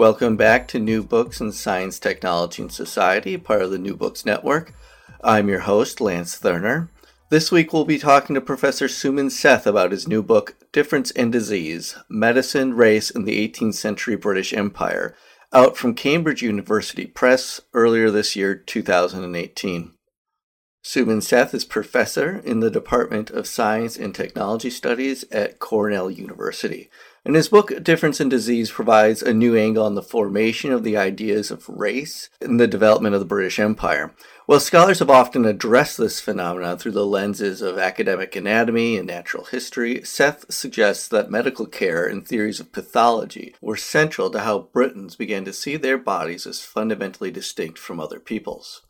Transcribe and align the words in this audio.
Welcome 0.00 0.38
back 0.38 0.66
to 0.68 0.78
New 0.78 1.02
Books 1.02 1.42
in 1.42 1.52
Science, 1.52 1.98
Technology, 1.98 2.62
and 2.62 2.72
Society, 2.72 3.36
part 3.36 3.60
of 3.60 3.70
the 3.70 3.78
New 3.78 3.94
Books 3.94 4.24
Network. 4.24 4.72
I'm 5.22 5.46
your 5.46 5.58
host, 5.58 6.00
Lance 6.00 6.38
Thurner. 6.38 6.88
This 7.28 7.52
week 7.52 7.74
we'll 7.74 7.84
be 7.84 7.98
talking 7.98 8.32
to 8.32 8.40
Professor 8.40 8.86
Suman 8.86 9.30
Seth 9.30 9.66
about 9.66 9.92
his 9.92 10.08
new 10.08 10.22
book, 10.22 10.56
Difference 10.72 11.10
and 11.10 11.30
Disease 11.30 11.98
Medicine, 12.08 12.72
Race, 12.72 13.10
and 13.10 13.26
the 13.26 13.46
18th 13.46 13.74
Century 13.74 14.16
British 14.16 14.54
Empire, 14.54 15.14
out 15.52 15.76
from 15.76 15.94
Cambridge 15.94 16.40
University 16.40 17.04
Press 17.04 17.60
earlier 17.74 18.10
this 18.10 18.34
year, 18.34 18.54
2018. 18.54 19.92
Suman 20.82 21.22
Seth 21.22 21.52
is 21.52 21.66
professor 21.66 22.38
in 22.38 22.60
the 22.60 22.70
Department 22.70 23.28
of 23.28 23.46
Science 23.46 23.98
and 23.98 24.14
Technology 24.14 24.70
Studies 24.70 25.26
at 25.30 25.58
Cornell 25.58 26.10
University. 26.10 26.88
And 27.22 27.36
his 27.36 27.50
book, 27.50 27.84
Difference 27.84 28.18
and 28.18 28.30
Disease, 28.30 28.70
provides 28.70 29.22
a 29.22 29.34
new 29.34 29.54
angle 29.54 29.84
on 29.84 29.94
the 29.94 30.02
formation 30.02 30.72
of 30.72 30.84
the 30.84 30.96
ideas 30.96 31.50
of 31.50 31.68
race 31.68 32.30
in 32.40 32.56
the 32.56 32.66
development 32.66 33.14
of 33.14 33.20
the 33.20 33.26
British 33.26 33.58
Empire. 33.58 34.14
While 34.46 34.58
scholars 34.58 35.00
have 35.00 35.10
often 35.10 35.44
addressed 35.44 35.98
this 35.98 36.18
phenomenon 36.18 36.78
through 36.78 36.92
the 36.92 37.04
lenses 37.04 37.60
of 37.60 37.76
academic 37.76 38.34
anatomy 38.34 38.96
and 38.96 39.06
natural 39.06 39.44
history, 39.44 40.02
Seth 40.02 40.50
suggests 40.50 41.06
that 41.08 41.30
medical 41.30 41.66
care 41.66 42.06
and 42.06 42.26
theories 42.26 42.58
of 42.58 42.72
pathology 42.72 43.54
were 43.60 43.76
central 43.76 44.30
to 44.30 44.40
how 44.40 44.70
Britons 44.72 45.14
began 45.14 45.44
to 45.44 45.52
see 45.52 45.76
their 45.76 45.98
bodies 45.98 46.46
as 46.46 46.64
fundamentally 46.64 47.30
distinct 47.30 47.78
from 47.78 48.00
other 48.00 48.18
people's. 48.18 48.80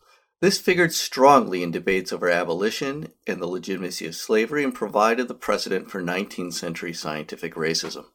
This 0.41 0.59
figured 0.59 0.95
strongly 0.95 1.65
in 1.65 1.73
debates 1.73 2.12
over 2.12 2.30
abolition 2.30 3.12
and 3.27 3.43
the 3.43 3.47
legitimacy 3.47 4.07
of 4.07 4.15
slavery 4.15 4.62
and 4.62 4.73
provided 4.73 5.27
the 5.27 5.35
precedent 5.35 5.91
for 5.91 6.01
19th 6.01 6.55
century 6.55 6.95
scientific 6.95 7.55
racism. 7.55 8.07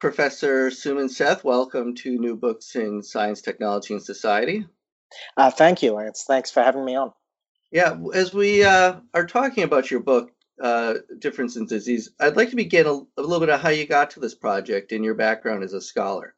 Professor 0.00 0.70
Suman 0.70 1.10
Seth, 1.10 1.44
welcome 1.44 1.94
to 1.96 2.18
New 2.18 2.34
Books 2.34 2.74
in 2.74 3.02
Science, 3.02 3.42
Technology, 3.42 3.92
and 3.92 4.02
Society. 4.02 4.66
Uh, 5.36 5.50
thank 5.50 5.82
you, 5.82 5.92
Lance. 5.92 6.24
Thanks 6.26 6.50
for 6.50 6.62
having 6.62 6.86
me 6.86 6.96
on. 6.96 7.12
Yeah, 7.70 7.98
as 8.14 8.32
we 8.32 8.64
uh, 8.64 8.94
are 9.12 9.26
talking 9.26 9.62
about 9.62 9.90
your 9.90 10.00
book, 10.00 10.32
uh, 10.58 10.94
Difference 11.18 11.56
and 11.56 11.68
Disease, 11.68 12.10
I'd 12.18 12.36
like 12.36 12.48
to 12.48 12.56
begin 12.56 12.86
a, 12.86 12.92
a 12.92 13.22
little 13.22 13.40
bit 13.40 13.50
of 13.50 13.60
how 13.60 13.68
you 13.68 13.86
got 13.86 14.10
to 14.12 14.20
this 14.20 14.34
project 14.34 14.90
and 14.92 15.04
your 15.04 15.14
background 15.14 15.64
as 15.64 15.74
a 15.74 15.82
scholar. 15.82 16.34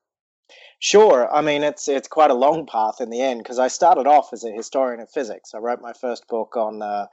Sure. 0.81 1.33
I 1.33 1.41
mean, 1.41 1.62
it's 1.62 1.87
it's 1.87 2.09
quite 2.09 2.33
a 2.33 2.34
long 2.34 2.67
path 2.67 3.00
in 3.00 3.11
the 3.11 3.22
end 3.22 3.44
because 3.44 3.61
I 3.61 3.69
started 3.69 4.09
off 4.09 4.33
as 4.33 4.42
a 4.42 4.50
historian 4.50 5.00
of 5.00 5.09
physics. 5.09 5.55
I 5.55 5.59
wrote 5.59 5.81
my 5.81 5.92
first 5.92 6.27
book 6.27 6.56
on 6.56 6.83
uh, 6.83 7.06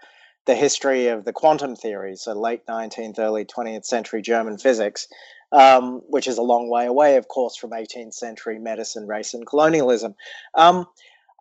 the 0.48 0.56
history 0.56 1.08
of 1.08 1.26
the 1.26 1.34
quantum 1.34 1.76
theory, 1.76 2.16
so 2.16 2.34
late 2.34 2.66
19th, 2.66 3.20
early 3.20 3.46
20th 3.46 3.86
century 3.86 4.24
German 4.24 4.58
physics, 4.58 5.08
um, 5.52 6.02
which 6.08 6.28
is 6.28 6.38
a 6.38 6.44
long 6.44 6.70
way 6.70 6.86
away, 6.86 7.16
of 7.16 7.28
course, 7.28 7.56
from 7.56 7.72
18th 7.72 8.14
century 8.14 8.60
medicine, 8.60 9.08
race, 9.08 9.34
and 9.34 9.46
colonialism. 9.46 10.16
Um, 10.56 10.86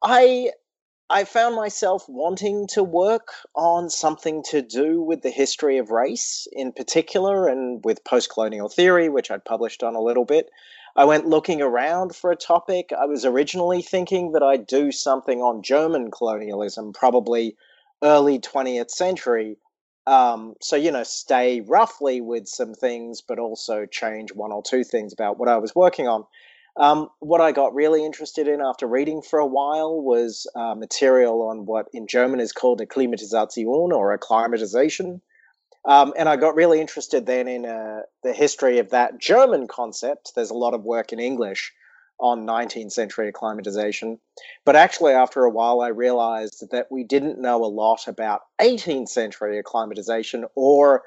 I 0.02 0.52
I 1.10 1.24
found 1.24 1.56
myself 1.56 2.06
wanting 2.06 2.66
to 2.68 2.82
work 2.82 3.28
on 3.54 3.88
something 3.88 4.42
to 4.50 4.60
do 4.60 5.00
with 5.00 5.22
the 5.22 5.30
history 5.30 5.78
of 5.78 5.90
race 5.90 6.46
in 6.52 6.70
particular 6.70 7.48
and 7.48 7.82
with 7.82 8.04
post 8.04 8.30
colonial 8.30 8.68
theory, 8.68 9.08
which 9.08 9.30
I'd 9.30 9.44
published 9.44 9.82
on 9.82 9.94
a 9.94 10.02
little 10.02 10.26
bit. 10.26 10.50
I 10.96 11.06
went 11.06 11.26
looking 11.26 11.62
around 11.62 12.14
for 12.14 12.30
a 12.30 12.36
topic. 12.36 12.92
I 12.92 13.06
was 13.06 13.24
originally 13.24 13.80
thinking 13.80 14.32
that 14.32 14.42
I'd 14.42 14.66
do 14.66 14.92
something 14.92 15.40
on 15.40 15.62
German 15.62 16.10
colonialism, 16.10 16.92
probably 16.92 17.56
early 18.02 18.38
20th 18.38 18.90
century. 18.90 19.56
Um, 20.08 20.54
so, 20.62 20.74
you 20.74 20.90
know, 20.90 21.02
stay 21.02 21.60
roughly 21.60 22.22
with 22.22 22.48
some 22.48 22.72
things, 22.72 23.20
but 23.20 23.38
also 23.38 23.84
change 23.84 24.32
one 24.32 24.52
or 24.52 24.62
two 24.62 24.82
things 24.82 25.12
about 25.12 25.38
what 25.38 25.50
I 25.50 25.58
was 25.58 25.74
working 25.74 26.08
on. 26.08 26.24
Um, 26.78 27.10
what 27.18 27.42
I 27.42 27.52
got 27.52 27.74
really 27.74 28.06
interested 28.06 28.48
in 28.48 28.62
after 28.62 28.86
reading 28.86 29.20
for 29.20 29.38
a 29.38 29.46
while 29.46 30.00
was 30.00 30.46
uh, 30.54 30.74
material 30.74 31.42
on 31.42 31.66
what 31.66 31.88
in 31.92 32.06
German 32.06 32.40
is 32.40 32.52
called 32.52 32.80
Akklimatisation 32.80 33.90
or 33.90 34.14
acclimatization. 34.14 35.20
Um, 35.84 36.14
and 36.16 36.26
I 36.26 36.36
got 36.36 36.54
really 36.54 36.80
interested 36.80 37.26
then 37.26 37.46
in 37.46 37.66
uh, 37.66 38.00
the 38.22 38.32
history 38.32 38.78
of 38.78 38.90
that 38.90 39.18
German 39.20 39.68
concept. 39.68 40.32
There's 40.34 40.50
a 40.50 40.54
lot 40.54 40.72
of 40.72 40.84
work 40.84 41.12
in 41.12 41.20
English 41.20 41.72
on 42.20 42.46
19th 42.46 42.92
century 42.92 43.28
acclimatization. 43.28 44.18
But 44.64 44.76
actually, 44.76 45.12
after 45.12 45.44
a 45.44 45.50
while, 45.50 45.80
I 45.80 45.88
realized 45.88 46.64
that 46.70 46.86
we 46.90 47.04
didn't 47.04 47.40
know 47.40 47.64
a 47.64 47.66
lot 47.66 48.08
about 48.08 48.42
18th 48.60 49.08
century 49.08 49.58
acclimatization 49.58 50.46
or 50.54 51.02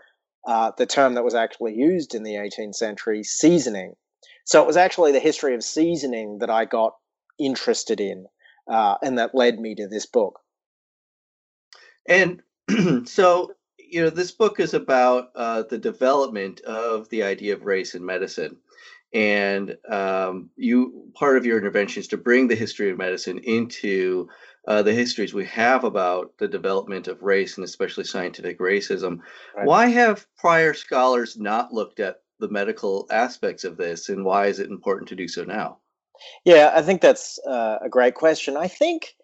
uh, 0.48 0.72
the 0.78 0.86
term 0.86 1.16
that 1.16 1.24
was 1.24 1.36
actually 1.36 1.76
used 1.76 2.16
in 2.16 2.24
the 2.24 2.34
18th 2.34 2.76
century, 2.76 3.24
seasoning. 3.24 3.96
So 4.46 4.62
it 4.62 4.68
was 4.68 4.78
actually 4.78 5.12
the 5.12 5.20
history 5.20 5.54
of 5.54 5.64
seasoning 5.64 6.40
that 6.40 6.50
I 6.50 6.66
got 6.66 6.96
interested 7.40 8.00
in 8.00 8.26
uh, 8.68 8.96
and 9.02 9.18
that 9.18 9.36
led 9.36 9.60
me 9.60 9.76
to 9.76 9.88
this 9.88 10.06
book. 10.06 10.40
And 12.08 12.42
so 13.08 13.52
you 13.92 14.02
know, 14.02 14.10
this 14.10 14.32
book 14.32 14.60
is 14.62 14.74
about 14.74 15.32
uh, 15.36 15.64
the 15.64 15.78
development 15.78 16.62
of 16.62 17.10
the 17.10 17.24
idea 17.24 17.54
of 17.54 17.66
race 17.66 17.94
in 17.94 18.06
medicine. 18.06 18.58
And 19.14 19.78
um, 19.90 20.50
you 20.56 21.12
part 21.14 21.38
of 21.38 21.46
your 21.46 21.58
intervention 21.58 22.00
is 22.00 22.08
to 22.10 22.18
bring 22.18 22.48
the 22.48 22.56
history 22.56 22.90
of 22.90 22.98
medicine 22.98 23.40
into 23.40 24.30
uh, 24.68 24.82
the 24.82 24.94
histories 24.94 25.34
we 25.34 25.46
have 25.46 25.84
about 25.84 26.38
the 26.38 26.48
development 26.48 27.08
of 27.08 27.22
race 27.22 27.58
and 27.58 27.66
especially 27.66 28.04
scientific 28.04 28.60
racism. 28.60 29.20
Right. 29.56 29.66
Why 29.66 29.88
have 29.88 30.28
prior 30.38 30.74
scholars 30.74 31.38
not 31.38 31.74
looked 31.74 32.00
at 32.00 32.22
the 32.40 32.50
medical 32.50 33.08
aspects 33.12 33.64
of 33.64 33.78
this, 33.78 34.10
and 34.10 34.26
why 34.26 34.48
is 34.48 34.60
it 34.60 34.70
important 34.70 35.10
to 35.10 35.16
do 35.16 35.28
so 35.28 35.44
now? 35.44 35.78
Yeah, 36.46 36.72
I 36.76 36.82
think 36.82 37.02
that's 37.02 37.40
uh, 37.48 37.80
a 37.82 37.90
great 37.90 38.16
question. 38.16 38.58
I 38.58 38.68
think 38.68 39.16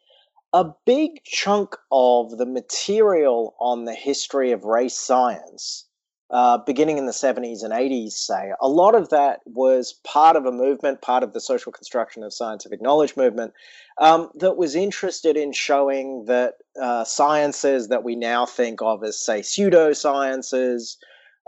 a 0.53 0.65
big 0.85 1.23
chunk 1.23 1.75
of 1.91 2.37
the 2.37 2.45
material 2.45 3.55
on 3.59 3.85
the 3.85 3.93
history 3.93 4.51
of 4.51 4.63
race 4.63 4.97
science, 4.97 5.86
uh, 6.29 6.57
beginning 6.57 6.97
in 6.97 7.05
the 7.05 7.13
70s 7.13 7.63
and 7.63 7.71
80s, 7.73 8.11
say, 8.11 8.51
a 8.59 8.67
lot 8.67 8.95
of 8.95 9.09
that 9.09 9.39
was 9.45 9.93
part 10.03 10.35
of 10.35 10.45
a 10.45 10.51
movement, 10.51 11.01
part 11.01 11.23
of 11.23 11.33
the 11.33 11.39
social 11.39 11.71
construction 11.71 12.21
of 12.21 12.33
scientific 12.33 12.81
knowledge 12.81 13.15
movement, 13.15 13.53
um, 13.99 14.29
that 14.35 14.57
was 14.57 14.75
interested 14.75 15.37
in 15.37 15.53
showing 15.53 16.25
that 16.25 16.55
uh, 16.81 17.05
sciences 17.05 17.87
that 17.87 18.03
we 18.03 18.15
now 18.15 18.45
think 18.45 18.81
of 18.81 19.03
as, 19.03 19.17
say, 19.17 19.39
pseudosciences, 19.39 20.97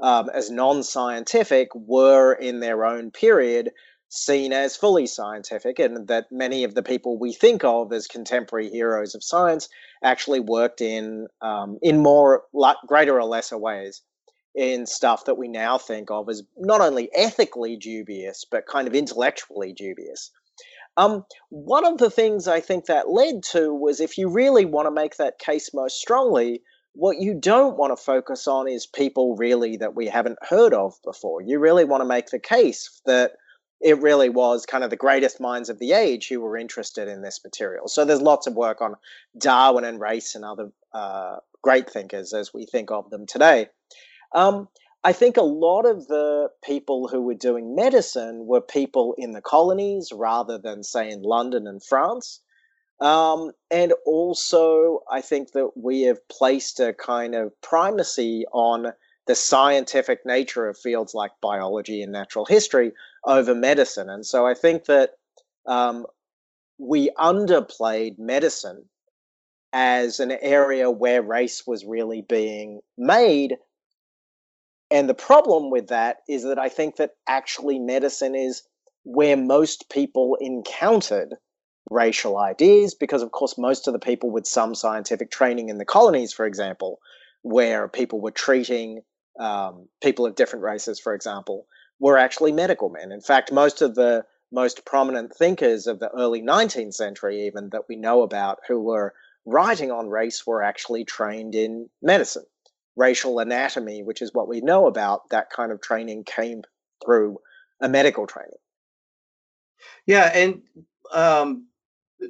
um, 0.01 0.29
as 0.34 0.50
non 0.50 0.81
scientific, 0.81 1.68
were 1.75 2.31
in 2.34 2.62
their 2.62 2.85
own 2.85 3.12
period 3.12 3.72
seen 4.07 4.53
as 4.53 4.78
fully 4.78 5.06
scientific, 5.06 5.78
and 5.78 6.07
that 6.07 6.25
many 6.31 6.63
of 6.63 6.73
the 6.73 6.81
people 6.81 7.19
we 7.19 7.34
think 7.34 7.63
of 7.63 7.91
as 7.91 8.07
contemporary 8.07 8.69
heroes 8.69 9.13
of 9.13 9.23
science 9.23 9.68
actually 10.03 10.39
worked 10.39 10.79
in 10.79 11.28
um, 11.41 11.78
in 11.81 12.01
more 12.01 12.44
greater 12.88 13.19
or 13.19 13.25
lesser 13.25 13.57
ways 13.57 14.01
in 14.59 14.85
stuff 14.85 15.23
that 15.23 15.37
we 15.37 15.47
now 15.47 15.77
think 15.77 16.11
of 16.11 16.27
as 16.27 16.43
not 16.57 16.81
only 16.81 17.09
ethically 17.15 17.77
dubious 17.77 18.43
but 18.51 18.67
kind 18.67 18.89
of 18.89 18.93
intellectually 18.93 19.71
dubious. 19.71 20.31
Um, 20.97 21.23
one 21.47 21.85
of 21.85 21.97
the 21.97 22.09
things 22.09 22.45
I 22.45 22.59
think 22.59 22.87
that 22.87 23.09
led 23.09 23.41
to 23.51 23.73
was 23.73 24.01
if 24.01 24.17
you 24.17 24.27
really 24.27 24.65
want 24.65 24.87
to 24.87 24.91
make 24.91 25.15
that 25.15 25.39
case 25.39 25.73
most 25.73 26.01
strongly, 26.01 26.61
what 26.91 27.21
you 27.21 27.35
don't 27.39 27.77
want 27.77 27.97
to 27.97 28.03
focus 28.03 28.49
on 28.49 28.67
is 28.67 28.85
people 28.85 29.37
really 29.37 29.77
that 29.77 29.95
we 29.95 30.07
haven't 30.07 30.39
heard 30.41 30.73
of 30.73 30.95
before. 31.05 31.41
You 31.41 31.59
really 31.59 31.85
want 31.85 32.01
to 32.01 32.05
make 32.05 32.27
the 32.27 32.39
case 32.39 33.01
that 33.05 33.31
it 33.79 34.01
really 34.01 34.27
was 34.27 34.65
kind 34.65 34.83
of 34.83 34.89
the 34.89 34.97
greatest 34.97 35.39
minds 35.39 35.69
of 35.69 35.79
the 35.79 35.93
age 35.93 36.27
who 36.27 36.41
were 36.41 36.57
interested 36.57 37.07
in 37.07 37.21
this 37.21 37.39
material. 37.45 37.87
So 37.87 38.03
there's 38.03 38.21
lots 38.21 38.45
of 38.45 38.55
work 38.55 38.81
on 38.81 38.95
Darwin 39.37 39.85
and 39.85 40.01
race 40.01 40.35
and 40.35 40.43
other 40.43 40.73
uh, 40.93 41.37
great 41.61 41.89
thinkers 41.89 42.33
as 42.33 42.53
we 42.53 42.65
think 42.65 42.91
of 42.91 43.09
them 43.09 43.25
today. 43.25 43.67
Um, 44.34 44.67
I 45.03 45.13
think 45.13 45.38
a 45.38 45.42
lot 45.42 45.86
of 45.86 46.07
the 46.07 46.50
people 46.63 47.07
who 47.07 47.21
were 47.21 47.33
doing 47.33 47.75
medicine 47.75 48.45
were 48.45 48.62
people 48.62 49.15
in 49.18 49.31
the 49.31 49.42
colonies 49.42 50.12
rather 50.13 50.57
than, 50.57 50.83
say, 50.83 51.09
in 51.09 51.21
London 51.21 51.68
and 51.68 51.83
France. 51.83 52.42
Um, 53.00 53.51
and 53.71 53.94
also, 54.06 55.00
I 55.09 55.21
think 55.21 55.53
that 55.53 55.71
we 55.77 56.01
have 56.01 56.27
placed 56.27 56.81
a 56.81 56.94
kind 56.94 57.33
of 57.33 57.53
primacy 57.62 58.45
on 58.51 58.92
the 59.25 59.36
scientific 59.36 60.25
nature 60.25 60.68
of 60.68 60.77
fields 60.77 61.13
like 61.13 61.31
biology 61.42 62.01
and 62.01 62.12
natural 62.12 62.45
history 62.45 62.92
over 63.25 63.56
medicine. 63.56 64.09
And 64.09 64.25
so 64.25 64.45
I 64.45 64.53
think 64.53 64.86
that 64.86 65.12
um, 65.65 66.06
we 66.77 67.12
underplayed 67.18 68.18
medicine 68.18 68.83
as 69.71 70.19
an 70.19 70.31
area 70.31 70.89
where 70.89 71.21
race 71.21 71.65
was 71.68 71.86
really 71.86 72.21
being 72.21 72.81
made. 72.98 73.57
And 74.91 75.07
the 75.07 75.13
problem 75.13 75.69
with 75.69 75.88
that 75.88 76.18
is 76.27 76.44
that 76.44 76.57
I 76.57 76.69
think 76.69 76.95
that 76.95 77.12
actually 77.27 77.80
medicine 77.80 78.36
is 78.36 78.63
where 79.03 79.38
most 79.38 79.89
people 79.89 80.38
encountered 80.39 81.36
racial 81.89 82.38
ideas, 82.38 82.95
because 82.95 83.21
of 83.21 83.31
course, 83.31 83.57
most 83.57 83.88
of 83.88 83.94
the 83.94 84.00
people 84.00 84.31
with 84.31 84.45
some 84.45 84.75
scientific 84.75 85.31
training 85.31 85.69
in 85.69 85.77
the 85.77 85.86
colonies, 85.86 86.33
for 86.33 86.45
example, 86.45 87.00
where 87.41 87.88
people 87.88 88.19
were 88.19 88.31
treating 88.31 89.01
um, 89.39 89.88
people 90.01 90.25
of 90.25 90.36
different 90.36 90.63
races, 90.63 91.00
for 91.00 91.13
example, 91.13 91.65
were 92.00 92.18
actually 92.18 92.51
medical 92.51 92.89
men. 92.89 93.12
In 93.12 93.21
fact, 93.21 93.51
most 93.51 93.81
of 93.81 93.95
the 93.95 94.25
most 94.51 94.86
prominent 94.86 95.36
thinkers 95.36 95.88
of 95.88 96.00
the 96.00 96.09
early 96.09 96.41
19th 96.41 96.94
century, 96.94 97.45
even 97.45 97.69
that 97.69 97.88
we 97.88 97.95
know 97.95 98.24
about, 98.24 98.59
who 98.68 98.81
were 98.81 99.13
writing 99.45 99.91
on 99.91 100.09
race, 100.09 100.45
were 100.45 100.63
actually 100.63 101.06
trained 101.06 101.56
in 101.56 101.89
medicine. 102.01 102.45
Racial 103.00 103.40
anatomy, 103.40 104.04
which 104.04 104.22
is 104.22 104.34
what 104.34 104.50
we 104.50 104.60
know 104.60 104.86
about, 104.88 105.30
that 105.30 105.50
kind 105.50 105.72
of 105.72 105.80
training 105.80 106.25
came 106.25 106.63
through 107.04 107.40
a 107.80 107.88
medical 107.88 108.28
training. 108.28 108.57
Yeah, 110.06 110.30
and 110.34 110.62
um, 111.13 111.68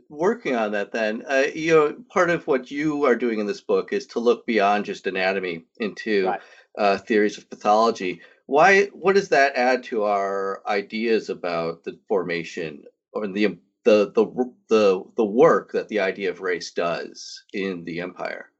working 0.09 0.55
on 0.55 0.73
that, 0.73 0.91
then 0.91 1.23
uh, 1.27 1.45
you 1.55 1.73
know, 1.73 1.95
part 2.09 2.29
of 2.29 2.45
what 2.45 2.69
you 2.69 3.05
are 3.05 3.15
doing 3.15 3.39
in 3.39 3.47
this 3.47 3.61
book 3.61 3.91
is 3.91 4.05
to 4.07 4.19
look 4.19 4.45
beyond 4.45 4.85
just 4.85 5.07
anatomy 5.07 5.65
into 5.77 6.27
right. 6.27 6.41
uh, 6.77 6.97
theories 6.97 7.37
of 7.37 7.49
pathology. 7.49 8.21
Why? 8.45 8.85
What 8.93 9.15
does 9.15 9.29
that 9.29 9.55
add 9.55 9.83
to 9.85 10.03
our 10.03 10.61
ideas 10.67 11.29
about 11.29 11.83
the 11.83 11.97
formation 12.07 12.83
or 13.11 13.27
the 13.27 13.57
the 13.85 14.11
the 14.11 14.53
the 14.67 15.03
the 15.17 15.25
work 15.25 15.71
that 15.71 15.87
the 15.87 16.01
idea 16.01 16.29
of 16.29 16.41
race 16.41 16.71
does 16.71 17.43
in 17.53 17.85
the 17.85 18.01
empire? 18.01 18.51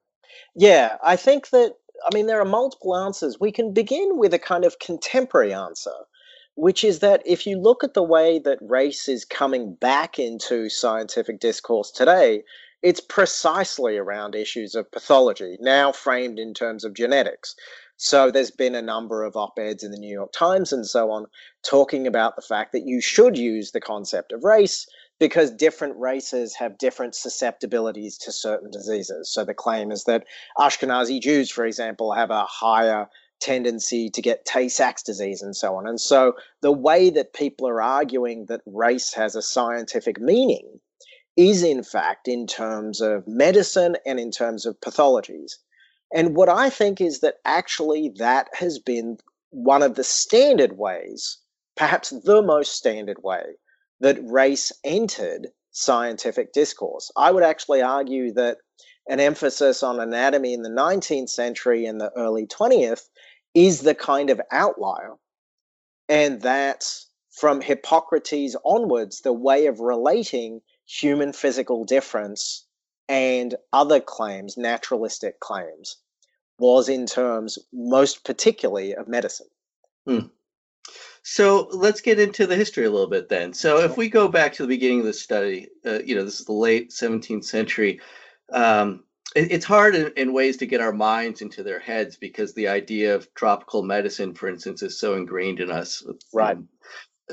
Yeah, 0.56 0.98
I 1.04 1.16
think 1.16 1.50
that 1.50 1.76
I 2.06 2.14
mean 2.14 2.28
there 2.28 2.42
are 2.42 2.46
multiple 2.46 2.96
answers. 2.96 3.40
We 3.40 3.52
can 3.52 3.74
begin 3.74 4.18
with 4.18 4.34
a 4.34 4.40
kind 4.40 4.66
of 4.66 4.80
contemporary 4.80 5.54
answer 5.54 5.92
which 6.60 6.84
is 6.84 7.00
that 7.00 7.22
if 7.26 7.48
you 7.48 7.58
look 7.58 7.86
at 7.86 7.94
the 7.94 8.04
way 8.04 8.38
that 8.38 8.60
race 8.62 9.08
is 9.08 9.24
coming 9.24 9.76
back 9.76 10.20
into 10.20 10.68
scientific 10.68 11.40
discourse 11.40 11.90
today, 11.90 12.44
it's 12.82 13.00
precisely 13.00 13.98
around 13.98 14.36
issues 14.36 14.76
of 14.76 14.92
pathology, 14.92 15.58
now 15.62 15.94
framed 15.94 16.38
in 16.38 16.54
terms 16.54 16.84
of 16.84 16.94
genetics. 16.94 17.56
So 17.96 18.30
there's 18.30 18.52
been 18.52 18.76
a 18.76 18.82
number 18.82 19.24
of 19.24 19.38
op 19.38 19.58
eds 19.58 19.84
in 19.84 19.92
the 19.92 19.98
New 19.98 20.14
York 20.14 20.34
Times 20.34 20.74
and 20.74 20.86
so 20.86 21.12
on 21.12 21.28
talking 21.64 22.06
about 22.06 22.36
the 22.36 22.42
fact 22.42 22.74
that 22.74 22.86
you 22.86 23.00
should 23.00 23.38
use 23.38 23.72
the 23.72 23.82
concept 23.82 24.34
of 24.34 24.44
race 24.44 24.86
because 25.20 25.52
different 25.52 25.98
races 25.98 26.56
have 26.56 26.78
different 26.78 27.14
susceptibilities 27.14 28.18
to 28.18 28.32
certain 28.32 28.72
diseases. 28.72 29.32
So 29.32 29.44
the 29.44 29.54
claim 29.54 29.92
is 29.92 30.06
that 30.06 30.26
Ashkenazi 30.58 31.22
Jews, 31.22 31.52
for 31.52 31.66
example, 31.66 32.14
have 32.14 32.30
a 32.32 32.46
higher 32.46 33.08
tendency 33.42 34.10
to 34.10 34.22
get 34.22 34.46
Tay 34.46 34.70
Sachs 34.70 35.04
disease 35.04 35.42
and 35.42 35.56
so 35.56 35.76
on. 35.76 35.88
And 35.88 36.00
so 36.00 36.34
the 36.62 36.72
way 36.72 37.10
that 37.10 37.34
people 37.34 37.68
are 37.68 37.82
arguing 37.82 38.46
that 38.48 38.62
race 38.66 39.14
has 39.14 39.36
a 39.36 39.42
scientific 39.42 40.20
meaning 40.20 40.80
is, 41.38 41.64
in 41.64 41.84
fact, 41.84 42.28
in 42.28 42.48
terms 42.48 43.00
of 43.00 43.28
medicine 43.28 43.96
and 44.06 44.20
in 44.20 44.32
terms 44.32 44.66
of 44.66 44.80
pathologies. 44.82 45.54
And 46.14 46.36
what 46.36 46.50
I 46.50 46.70
think 46.70 47.00
is 47.00 47.20
that 47.22 47.36
actually 47.46 48.12
that 48.18 48.50
has 48.54 48.80
been 48.80 49.18
one 49.52 49.84
of 49.84 49.96
the 49.96 50.04
standard 50.04 50.78
ways, 50.78 51.38
perhaps 51.78 52.10
the 52.10 52.42
most 52.42 52.74
standard 52.74 53.24
way, 53.24 53.44
that 54.00 54.20
race 54.24 54.72
entered 54.84 55.48
scientific 55.72 56.54
discourse. 56.54 57.12
I 57.16 57.32
would 57.32 57.44
actually 57.44 57.82
argue 57.82 58.34
that 58.34 58.58
an 59.08 59.20
emphasis 59.20 59.82
on 59.84 60.00
anatomy 60.00 60.54
in 60.54 60.62
the 60.62 60.70
19th 60.70 61.30
century 61.30 61.86
and 61.86 62.00
the 62.00 62.12
early 62.16 62.46
20th 62.46 63.08
is 63.54 63.82
the 63.82 63.96
kind 63.96 64.30
of 64.30 64.42
outlier. 64.52 65.16
And 66.08 66.42
that 66.42 66.86
from 67.32 67.62
Hippocrates 67.62 68.56
onwards, 68.64 69.22
the 69.22 69.34
way 69.34 69.68
of 69.68 69.80
relating 69.80 70.62
human 70.86 71.34
physical 71.34 71.84
difference 71.86 72.66
and 73.08 73.56
other 73.74 74.00
claims, 74.00 74.58
naturalistic 74.58 75.40
claims, 75.40 75.98
was 76.60 76.90
in 76.90 77.06
terms 77.06 77.58
most 77.72 78.24
particularly 78.24 78.94
of 78.96 79.08
medicine. 79.08 79.48
Hmm. 80.06 80.28
So 81.32 81.68
let's 81.72 82.02
get 82.02 82.20
into 82.20 82.48
the 82.48 82.56
history 82.56 82.86
a 82.86 82.90
little 82.90 83.08
bit 83.08 83.30
then. 83.30 83.54
So 83.54 83.82
if 83.82 83.98
we 83.98 84.10
go 84.10 84.28
back 84.28 84.52
to 84.54 84.64
the 84.64 84.68
beginning 84.68 85.02
of 85.02 85.06
the 85.06 85.14
study, 85.14 85.68
uh, 85.86 86.00
you 86.04 86.16
know, 86.16 86.24
this 86.24 86.40
is 86.40 86.48
the 86.48 86.54
late 86.54 86.90
17th 86.90 87.46
century. 87.46 88.02
Um, 88.52 89.04
it's 89.36 89.64
hard 89.64 89.94
in, 89.94 90.12
in, 90.18 90.34
ways 90.34 90.58
to 90.58 90.66
get 90.66 90.82
our 90.82 90.92
minds 90.92 91.44
into 91.44 91.62
their 91.62 91.80
heads 91.80 92.18
because 92.18 92.56
the 92.56 92.68
idea 92.68 93.14
of 93.14 93.32
tropical 93.36 93.84
medicine, 93.84 94.34
for 94.34 94.50
instance, 94.50 94.82
is 94.82 95.00
so 95.00 95.14
ingrained 95.14 95.60
in 95.60 95.70
us. 95.70 96.04
Right. 96.34 96.58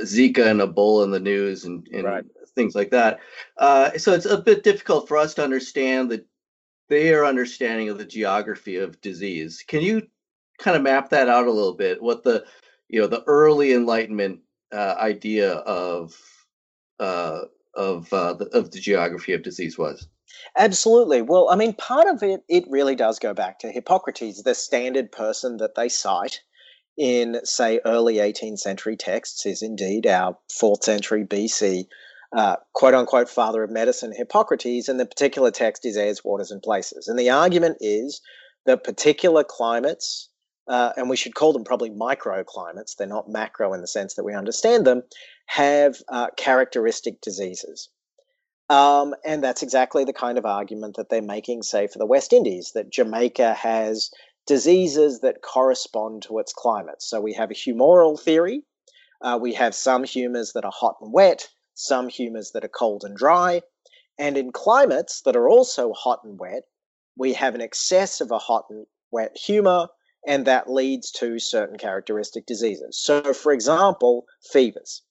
Zika 0.00 0.46
and 0.46 0.60
Ebola 0.60 1.04
in 1.04 1.10
the 1.10 1.18
news 1.18 1.64
and, 1.64 1.88
and 1.90 2.04
right. 2.04 2.24
things 2.54 2.74
like 2.74 2.90
that. 2.90 3.20
Uh, 3.56 3.96
so 3.96 4.12
it's 4.12 4.26
a 4.26 4.36
bit 4.36 4.62
difficult 4.62 5.08
for 5.08 5.16
us 5.16 5.32
to 5.34 5.42
understand 5.42 6.10
the, 6.10 6.22
their 6.90 7.24
understanding 7.24 7.88
of 7.88 7.96
the 7.96 8.04
geography 8.04 8.76
of 8.76 9.00
disease. 9.00 9.64
Can 9.66 9.80
you 9.80 10.06
kind 10.58 10.76
of 10.76 10.82
map 10.82 11.08
that 11.10 11.30
out 11.30 11.46
a 11.46 11.50
little 11.50 11.74
bit? 11.74 12.02
What 12.02 12.24
the 12.24 12.44
you 12.88 13.00
know 13.00 13.06
the 13.06 13.24
early 13.26 13.72
Enlightenment 13.72 14.40
uh, 14.72 14.94
idea 14.98 15.52
of 15.52 16.14
uh, 16.98 17.42
of 17.74 18.12
uh, 18.12 18.34
the, 18.34 18.46
of 18.46 18.70
the 18.70 18.80
geography 18.80 19.32
of 19.32 19.42
disease 19.42 19.78
was? 19.78 20.08
Absolutely. 20.56 21.22
Well, 21.22 21.48
I 21.50 21.56
mean, 21.56 21.74
part 21.74 22.08
of 22.08 22.22
it, 22.22 22.42
it 22.48 22.64
really 22.68 22.94
does 22.94 23.18
go 23.18 23.32
back 23.32 23.60
to 23.60 23.70
Hippocrates, 23.70 24.42
the 24.42 24.54
standard 24.54 25.12
person 25.12 25.58
that 25.58 25.74
they 25.74 25.88
cite 25.88 26.40
in, 26.96 27.40
say, 27.44 27.80
early 27.84 28.16
18th 28.16 28.58
century 28.58 28.96
texts 28.96 29.46
is 29.46 29.62
indeed 29.62 30.06
our 30.06 30.36
4th 30.50 30.82
century 30.82 31.24
BC 31.24 31.86
uh, 32.32 32.56
quote 32.72 32.94
unquote 32.94 33.28
father 33.28 33.62
of 33.62 33.70
medicine, 33.70 34.12
Hippocrates, 34.14 34.88
and 34.88 34.98
the 34.98 35.06
particular 35.06 35.50
text 35.50 35.86
is 35.86 35.96
airs, 35.96 36.24
waters, 36.24 36.50
and 36.50 36.62
places. 36.62 37.08
And 37.08 37.18
the 37.18 37.30
argument 37.30 37.78
is 37.80 38.20
that 38.66 38.84
particular 38.84 39.44
climates, 39.44 40.28
uh, 40.68 40.92
and 40.96 41.08
we 41.08 41.16
should 41.16 41.34
call 41.34 41.52
them 41.52 41.64
probably 41.64 41.90
microclimates, 41.90 42.96
they're 42.96 43.06
not 43.06 43.28
macro 43.28 43.72
in 43.72 43.80
the 43.80 43.86
sense 43.86 44.14
that 44.14 44.24
we 44.24 44.34
understand 44.34 44.86
them, 44.86 45.02
have 45.46 45.96
uh, 46.08 46.28
characteristic 46.36 47.20
diseases. 47.20 47.88
Um, 48.68 49.14
and 49.24 49.44
that's 49.44 49.62
exactly 49.62 50.04
the 50.04 50.12
kind 50.12 50.38
of 50.38 50.44
argument 50.44 50.96
that 50.96 51.08
they're 51.08 51.22
making, 51.22 51.62
say, 51.62 51.86
for 51.86 51.98
the 51.98 52.06
West 52.06 52.32
Indies, 52.32 52.72
that 52.74 52.90
Jamaica 52.90 53.54
has 53.54 54.10
diseases 54.46 55.20
that 55.20 55.42
correspond 55.42 56.22
to 56.22 56.38
its 56.38 56.52
climate. 56.52 57.00
So 57.02 57.20
we 57.20 57.32
have 57.34 57.50
a 57.50 57.54
humoral 57.54 58.20
theory. 58.20 58.62
Uh, 59.20 59.38
we 59.40 59.54
have 59.54 59.74
some 59.74 60.04
humors 60.04 60.52
that 60.52 60.64
are 60.64 60.72
hot 60.74 60.96
and 61.00 61.12
wet, 61.12 61.48
some 61.74 62.08
humors 62.08 62.50
that 62.52 62.64
are 62.64 62.68
cold 62.68 63.04
and 63.04 63.16
dry. 63.16 63.62
And 64.18 64.36
in 64.36 64.50
climates 64.50 65.22
that 65.22 65.36
are 65.36 65.48
also 65.48 65.92
hot 65.92 66.20
and 66.24 66.38
wet, 66.38 66.62
we 67.16 67.34
have 67.34 67.54
an 67.54 67.60
excess 67.60 68.20
of 68.20 68.30
a 68.30 68.38
hot 68.38 68.66
and 68.70 68.86
wet 69.10 69.36
humor, 69.36 69.88
and 70.26 70.46
that 70.46 70.70
leads 70.70 71.10
to 71.12 71.38
certain 71.38 71.78
characteristic 71.78 72.46
diseases. 72.46 72.98
So, 72.98 73.32
for 73.32 73.52
example, 73.52 74.26
fevers. 74.52 75.02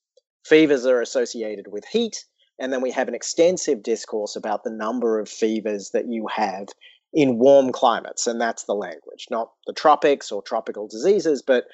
Fevers 0.45 0.85
are 0.85 1.01
associated 1.01 1.71
with 1.71 1.85
heat, 1.85 2.25
and 2.59 2.71
then 2.71 2.81
we 2.81 2.91
have 2.91 3.07
an 3.07 3.15
extensive 3.15 3.81
discourse 3.81 4.35
about 4.35 4.63
the 4.63 4.71
number 4.71 5.19
of 5.19 5.29
fevers 5.29 5.91
that 5.91 6.07
you 6.07 6.27
have 6.27 6.67
in 7.13 7.39
warm 7.39 7.71
climates. 7.71 8.27
And 8.27 8.39
that's 8.39 8.65
the 8.65 8.75
language, 8.75 9.27
not 9.31 9.51
the 9.65 9.73
tropics 9.73 10.31
or 10.31 10.41
tropical 10.41 10.87
diseases, 10.87 11.41
but 11.41 11.65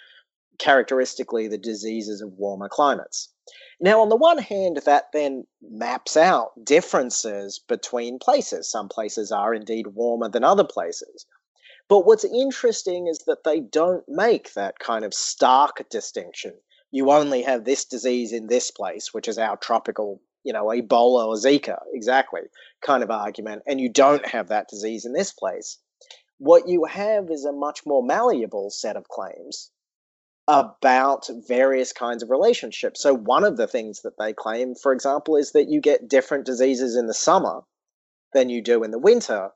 characteristically 0.59 1.47
the 1.47 1.57
diseases 1.57 2.21
of 2.21 2.31
warmer 2.33 2.69
climates. 2.69 3.29
Now, 3.79 3.99
on 3.99 4.09
the 4.09 4.15
one 4.15 4.37
hand, 4.37 4.79
that 4.85 5.05
then 5.11 5.45
maps 5.61 6.15
out 6.15 6.51
differences 6.63 7.59
between 7.67 8.19
places. 8.19 8.69
Some 8.69 8.87
places 8.87 9.31
are 9.31 9.55
indeed 9.55 9.87
warmer 9.87 10.29
than 10.29 10.43
other 10.43 10.63
places. 10.63 11.25
But 11.91 12.05
what's 12.05 12.23
interesting 12.23 13.07
is 13.07 13.19
that 13.27 13.43
they 13.43 13.59
don't 13.59 14.05
make 14.07 14.53
that 14.53 14.79
kind 14.79 15.03
of 15.03 15.13
stark 15.13 15.89
distinction. 15.89 16.53
You 16.89 17.11
only 17.11 17.41
have 17.41 17.65
this 17.65 17.83
disease 17.83 18.31
in 18.31 18.47
this 18.47 18.71
place, 18.71 19.13
which 19.13 19.27
is 19.27 19.37
our 19.37 19.57
tropical 19.57 20.21
you 20.45 20.53
know, 20.53 20.67
Ebola 20.67 21.27
or 21.27 21.35
Zika, 21.35 21.81
exactly, 21.91 22.43
kind 22.81 23.03
of 23.03 23.11
argument, 23.11 23.63
and 23.67 23.81
you 23.81 23.89
don't 23.89 24.25
have 24.25 24.47
that 24.47 24.69
disease 24.69 25.03
in 25.03 25.11
this 25.11 25.33
place. 25.33 25.79
What 26.37 26.69
you 26.69 26.85
have 26.85 27.29
is 27.29 27.43
a 27.43 27.51
much 27.51 27.85
more 27.85 28.01
malleable 28.01 28.69
set 28.69 28.95
of 28.95 29.09
claims 29.09 29.69
about 30.47 31.29
various 31.45 31.91
kinds 31.91 32.23
of 32.23 32.29
relationships. 32.29 33.01
So, 33.01 33.13
one 33.13 33.43
of 33.43 33.57
the 33.57 33.67
things 33.67 34.01
that 34.03 34.17
they 34.17 34.31
claim, 34.31 34.75
for 34.75 34.93
example, 34.93 35.35
is 35.35 35.51
that 35.51 35.67
you 35.67 35.81
get 35.81 36.07
different 36.07 36.45
diseases 36.45 36.95
in 36.95 37.07
the 37.07 37.13
summer 37.13 37.63
than 38.33 38.47
you 38.47 38.61
do 38.61 38.81
in 38.85 38.91
the 38.91 38.97
winter, 38.97 39.51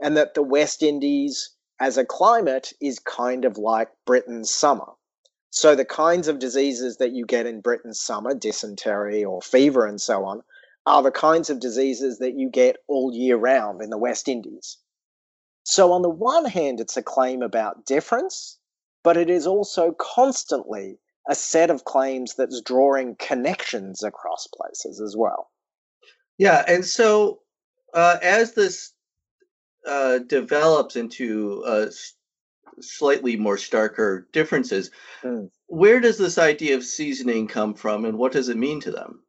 and 0.00 0.16
that 0.16 0.34
the 0.34 0.44
West 0.44 0.80
Indies 0.80 1.56
as 1.82 1.98
a 1.98 2.04
climate 2.04 2.72
is 2.80 3.00
kind 3.00 3.44
of 3.44 3.58
like 3.58 3.88
Britain's 4.06 4.52
summer. 4.52 4.86
So 5.50 5.74
the 5.74 5.84
kinds 5.84 6.28
of 6.28 6.38
diseases 6.38 6.98
that 6.98 7.10
you 7.10 7.26
get 7.26 7.44
in 7.44 7.60
Britain's 7.60 8.00
summer, 8.00 8.34
dysentery 8.34 9.24
or 9.24 9.42
fever 9.42 9.84
and 9.84 10.00
so 10.00 10.24
on, 10.24 10.42
are 10.86 11.02
the 11.02 11.10
kinds 11.10 11.50
of 11.50 11.58
diseases 11.58 12.20
that 12.20 12.38
you 12.38 12.48
get 12.48 12.76
all 12.86 13.12
year 13.12 13.36
round 13.36 13.82
in 13.82 13.90
the 13.90 13.98
West 13.98 14.28
Indies. 14.28 14.78
So 15.64 15.90
on 15.92 16.02
the 16.02 16.08
one 16.08 16.44
hand, 16.44 16.78
it's 16.78 16.96
a 16.96 17.02
claim 17.02 17.42
about 17.42 17.84
difference, 17.84 18.60
but 19.02 19.16
it 19.16 19.28
is 19.28 19.48
also 19.48 19.92
constantly 19.98 21.00
a 21.28 21.34
set 21.34 21.68
of 21.68 21.84
claims 21.84 22.36
that's 22.36 22.60
drawing 22.60 23.16
connections 23.16 24.04
across 24.04 24.46
places 24.54 25.00
as 25.00 25.16
well. 25.16 25.50
Yeah, 26.38 26.64
and 26.68 26.84
so 26.84 27.40
uh, 27.92 28.18
as 28.22 28.52
this 28.52 28.92
uh, 29.86 30.18
develops 30.18 30.96
into 30.96 31.62
uh, 31.64 31.86
slightly 32.80 33.36
more 33.36 33.56
starker 33.56 34.24
differences. 34.32 34.90
Mm. 35.22 35.50
where 35.66 36.00
does 36.00 36.18
this 36.18 36.38
idea 36.38 36.76
of 36.76 36.84
seasoning 36.84 37.46
come 37.46 37.74
from 37.74 38.04
and 38.04 38.18
what 38.18 38.32
does 38.32 38.48
it 38.48 38.56
mean 38.56 38.80
to 38.80 38.90
them? 38.90 39.22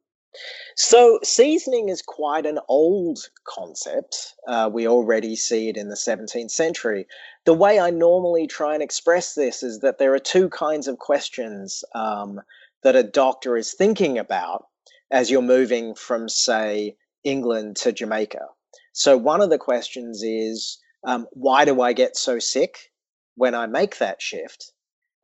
So, 0.76 1.20
seasoning 1.22 1.88
is 1.88 2.02
quite 2.02 2.44
an 2.44 2.58
old 2.68 3.20
concept. 3.44 4.34
Uh, 4.48 4.68
we 4.72 4.88
already 4.88 5.36
see 5.36 5.68
it 5.68 5.76
in 5.76 5.88
the 5.88 5.94
17th 5.94 6.50
century. 6.50 7.06
The 7.44 7.54
way 7.54 7.78
I 7.78 7.90
normally 7.90 8.48
try 8.48 8.74
and 8.74 8.82
express 8.82 9.34
this 9.34 9.62
is 9.62 9.80
that 9.80 9.98
there 9.98 10.12
are 10.14 10.18
two 10.18 10.48
kinds 10.48 10.88
of 10.88 10.98
questions 10.98 11.84
um, 11.94 12.40
that 12.82 12.96
a 12.96 13.04
doctor 13.04 13.56
is 13.56 13.72
thinking 13.72 14.18
about 14.18 14.66
as 15.10 15.30
you're 15.30 15.42
moving 15.42 15.94
from, 15.94 16.28
say, 16.28 16.96
England 17.22 17.76
to 17.76 17.92
Jamaica. 17.92 18.48
So, 18.96 19.16
one 19.16 19.40
of 19.40 19.50
the 19.50 19.58
questions 19.58 20.22
is 20.22 20.78
um, 21.02 21.26
why 21.32 21.64
do 21.64 21.80
I 21.80 21.92
get 21.92 22.16
so 22.16 22.38
sick 22.38 22.92
when 23.34 23.52
I 23.52 23.66
make 23.66 23.98
that 23.98 24.22
shift? 24.22 24.72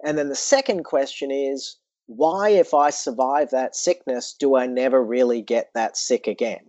And 0.04 0.18
then 0.18 0.28
the 0.28 0.34
second 0.34 0.82
question 0.82 1.30
is 1.30 1.76
why, 2.06 2.48
if 2.48 2.74
I 2.74 2.90
survive 2.90 3.50
that 3.50 3.76
sickness, 3.76 4.34
do 4.36 4.56
I 4.56 4.66
never 4.66 5.00
really 5.00 5.40
get 5.40 5.70
that 5.74 5.96
sick 5.96 6.26
again? 6.26 6.68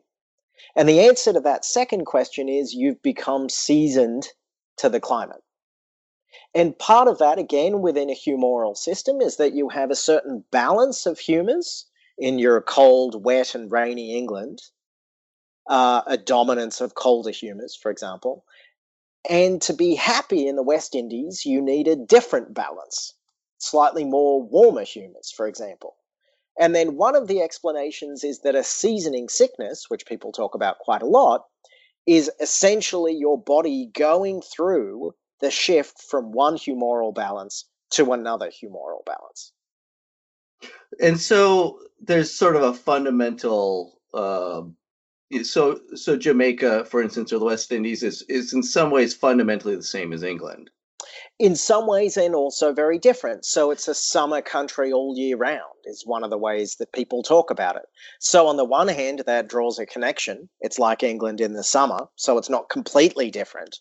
And 0.75 0.87
the 0.87 0.99
answer 0.99 1.33
to 1.33 1.39
that 1.39 1.65
second 1.65 2.05
question 2.05 2.47
is 2.47 2.75
you've 2.75 3.01
become 3.01 3.49
seasoned 3.49 4.27
to 4.77 4.87
the 4.87 4.99
climate. 4.99 5.41
And 6.53 6.77
part 6.77 7.07
of 7.07 7.17
that, 7.17 7.39
again, 7.39 7.81
within 7.81 8.11
a 8.11 8.15
humoral 8.15 8.77
system, 8.77 9.21
is 9.21 9.37
that 9.37 9.55
you 9.55 9.69
have 9.69 9.89
a 9.89 9.95
certain 9.95 10.45
balance 10.51 11.07
of 11.07 11.17
humors 11.17 11.87
in 12.19 12.37
your 12.37 12.61
cold, 12.61 13.25
wet, 13.25 13.55
and 13.55 13.71
rainy 13.71 14.15
England, 14.15 14.61
uh, 15.67 16.01
a 16.07 16.17
dominance 16.17 16.81
of 16.81 16.95
colder 16.95 17.31
humors, 17.31 17.75
for 17.75 17.91
example. 17.91 18.45
And 19.29 19.61
to 19.63 19.73
be 19.73 19.95
happy 19.95 20.47
in 20.47 20.55
the 20.55 20.63
West 20.63 20.95
Indies, 20.95 21.45
you 21.45 21.61
need 21.61 21.87
a 21.87 21.95
different 21.95 22.53
balance 22.53 23.13
slightly 23.61 24.03
more 24.03 24.41
warmer 24.41 24.83
humors, 24.83 25.31
for 25.31 25.47
example. 25.47 25.95
And 26.59 26.75
then 26.75 26.97
one 26.97 27.15
of 27.15 27.27
the 27.27 27.41
explanations 27.41 28.23
is 28.23 28.41
that 28.41 28.55
a 28.55 28.63
seasoning 28.63 29.29
sickness, 29.29 29.89
which 29.89 30.05
people 30.05 30.31
talk 30.31 30.55
about 30.55 30.79
quite 30.79 31.01
a 31.01 31.07
lot, 31.07 31.45
is 32.05 32.29
essentially 32.39 33.13
your 33.13 33.41
body 33.41 33.89
going 33.93 34.41
through 34.41 35.13
the 35.39 35.51
shift 35.51 36.01
from 36.01 36.31
one 36.31 36.55
humoral 36.55 37.13
balance 37.13 37.65
to 37.91 38.11
another 38.11 38.47
humoral 38.47 39.05
balance. 39.05 39.53
And 40.99 41.19
so 41.19 41.79
there's 42.01 42.33
sort 42.33 42.55
of 42.55 42.63
a 42.63 42.73
fundamental. 42.73 43.99
Uh, 44.13 44.63
so 45.43 45.79
so 45.95 46.17
Jamaica, 46.17 46.85
for 46.85 47.01
instance, 47.01 47.31
or 47.33 47.39
the 47.39 47.45
West 47.45 47.71
Indies 47.71 48.03
is 48.03 48.21
is 48.23 48.53
in 48.53 48.63
some 48.63 48.91
ways 48.91 49.13
fundamentally 49.13 49.75
the 49.75 49.83
same 49.83 50.13
as 50.13 50.23
England 50.23 50.69
in 51.41 51.55
some 51.55 51.87
ways 51.87 52.17
and 52.17 52.35
also 52.35 52.71
very 52.71 52.99
different. 52.99 53.45
So 53.45 53.71
it's 53.71 53.87
a 53.87 53.95
summer 53.95 54.43
country 54.43 54.93
all 54.93 55.17
year 55.17 55.37
round, 55.37 55.73
is 55.85 56.05
one 56.05 56.23
of 56.23 56.29
the 56.29 56.37
ways 56.37 56.75
that 56.75 56.93
people 56.93 57.23
talk 57.23 57.49
about 57.49 57.75
it. 57.75 57.87
So, 58.19 58.45
on 58.45 58.57
the 58.57 58.65
one 58.65 58.87
hand, 58.87 59.23
that 59.25 59.49
draws 59.49 59.79
a 59.79 59.87
connection. 59.87 60.49
It's 60.59 60.77
like 60.77 61.01
England 61.01 61.41
in 61.41 61.53
the 61.53 61.63
summer, 61.63 62.07
so 62.15 62.37
it's 62.37 62.49
not 62.49 62.69
completely 62.69 63.31
different. 63.31 63.79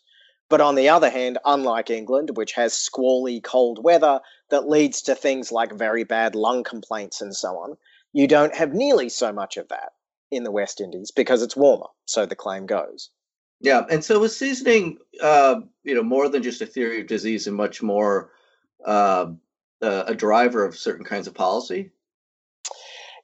But 0.49 0.62
on 0.62 0.75
the 0.75 0.88
other 0.88 1.11
hand, 1.11 1.37
unlike 1.45 1.90
England, 1.90 2.30
which 2.35 2.52
has 2.52 2.73
squally 2.73 3.42
cold 3.42 3.85
weather 3.85 4.21
that 4.49 4.66
leads 4.66 5.02
to 5.02 5.14
things 5.14 5.52
like 5.52 5.73
very 5.75 6.02
bad 6.02 6.35
lung 6.35 6.64
complaints 6.64 7.21
and 7.21 7.37
so 7.37 7.59
on, 7.59 7.76
you 8.14 8.26
don't 8.26 8.54
have 8.54 8.73
nearly 8.73 9.11
so 9.11 9.33
much 9.33 9.59
of 9.59 9.69
that 9.69 9.92
in 10.31 10.45
the 10.45 10.51
West 10.51 10.81
Indies 10.81 11.11
because 11.11 11.43
it's 11.43 11.57
warmer, 11.57 11.87
so 12.05 12.27
the 12.27 12.37
claim 12.37 12.67
goes. 12.67 13.11
Yeah, 13.61 13.83
and 13.91 14.03
so 14.03 14.19
was 14.19 14.37
seasoning, 14.37 14.99
uh, 15.23 15.61
you 15.85 15.95
know, 15.95 16.03
more 16.03 16.29
than 16.29 16.43
just 16.43 16.63
a 16.63 16.67
theory 16.67 17.01
of 17.01 17.07
disease 17.07 17.47
and 17.47 17.57
much 17.57 17.83
more 17.83 18.31
uh, 18.87 19.27
uh, 19.83 20.05
a 20.07 20.15
driver 20.15 20.65
of 20.65 20.77
certain 20.77 21.05
kinds 21.05 21.27
of 21.27 21.35
policy? 21.35 21.91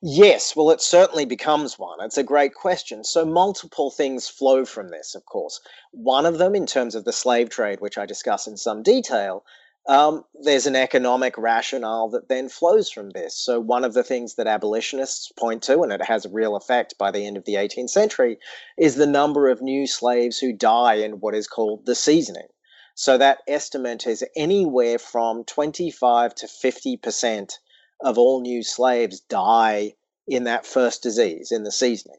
Yes, 0.03 0.55
well, 0.55 0.71
it 0.71 0.83
certainly 0.83 1.25
becomes 1.25 1.79
one. 1.79 1.99
It's 2.01 2.19
a 2.19 2.23
great 2.23 2.55
question. 2.55 3.03
So, 3.03 3.25
multiple 3.25 3.91
things 3.91 4.29
flow 4.29 4.67
from 4.67 4.91
this, 4.91 5.15
of 5.15 5.25
course. 5.25 5.61
One 5.93 6.27
of 6.27 6.37
them, 6.37 6.55
in 6.55 6.67
terms 6.67 6.95
of 6.95 7.05
the 7.05 7.13
slave 7.13 7.49
trade, 7.49 7.81
which 7.81 7.97
I 7.97 8.05
discuss 8.05 8.47
in 8.47 8.59
some 8.59 8.83
detail, 8.83 9.45
um, 9.89 10.25
there's 10.43 10.67
an 10.67 10.75
economic 10.75 11.39
rationale 11.39 12.09
that 12.11 12.29
then 12.29 12.49
flows 12.49 12.91
from 12.91 13.11
this. 13.11 13.37
So, 13.37 13.61
one 13.61 13.85
of 13.85 13.95
the 13.95 14.03
things 14.03 14.35
that 14.35 14.49
abolitionists 14.49 15.31
point 15.39 15.63
to, 15.65 15.83
and 15.83 15.93
it 15.93 16.03
has 16.03 16.25
a 16.25 16.31
real 16.31 16.57
effect 16.57 16.99
by 16.99 17.13
the 17.13 17.25
end 17.25 17.37
of 17.37 17.45
the 17.45 17.55
18th 17.55 17.91
century, 17.91 18.39
is 18.77 18.97
the 18.97 19.07
number 19.07 19.49
of 19.49 19.63
new 19.63 19.87
slaves 19.87 20.39
who 20.39 20.53
die 20.53 20.95
in 20.95 21.21
what 21.21 21.35
is 21.35 21.47
called 21.47 21.87
the 21.87 21.95
seasoning. 21.95 22.49
So, 22.97 23.17
that 23.19 23.43
estimate 23.47 24.07
is 24.07 24.25
anywhere 24.35 24.99
from 24.99 25.45
25 25.45 26.35
to 26.37 26.47
50% 26.47 27.53
of 28.01 28.19
all 28.19 28.41
new 28.41 28.65
slaves 28.65 29.21
die 29.21 29.93
in 30.27 30.45
that 30.45 30.67
first 30.67 31.03
disease, 31.03 31.53
in 31.53 31.63
the 31.63 31.73
seasoning. 31.73 32.19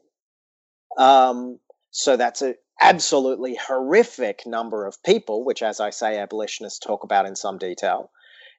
Um, 0.96 1.58
so, 1.90 2.16
that's 2.16 2.40
a, 2.40 2.54
absolutely 2.80 3.56
horrific 3.56 4.46
number 4.46 4.86
of 4.86 5.02
people, 5.02 5.44
which, 5.44 5.62
as 5.62 5.80
I 5.80 5.90
say, 5.90 6.18
abolitionists 6.18 6.78
talk 6.78 7.04
about 7.04 7.26
in 7.26 7.36
some 7.36 7.58
detail. 7.58 8.10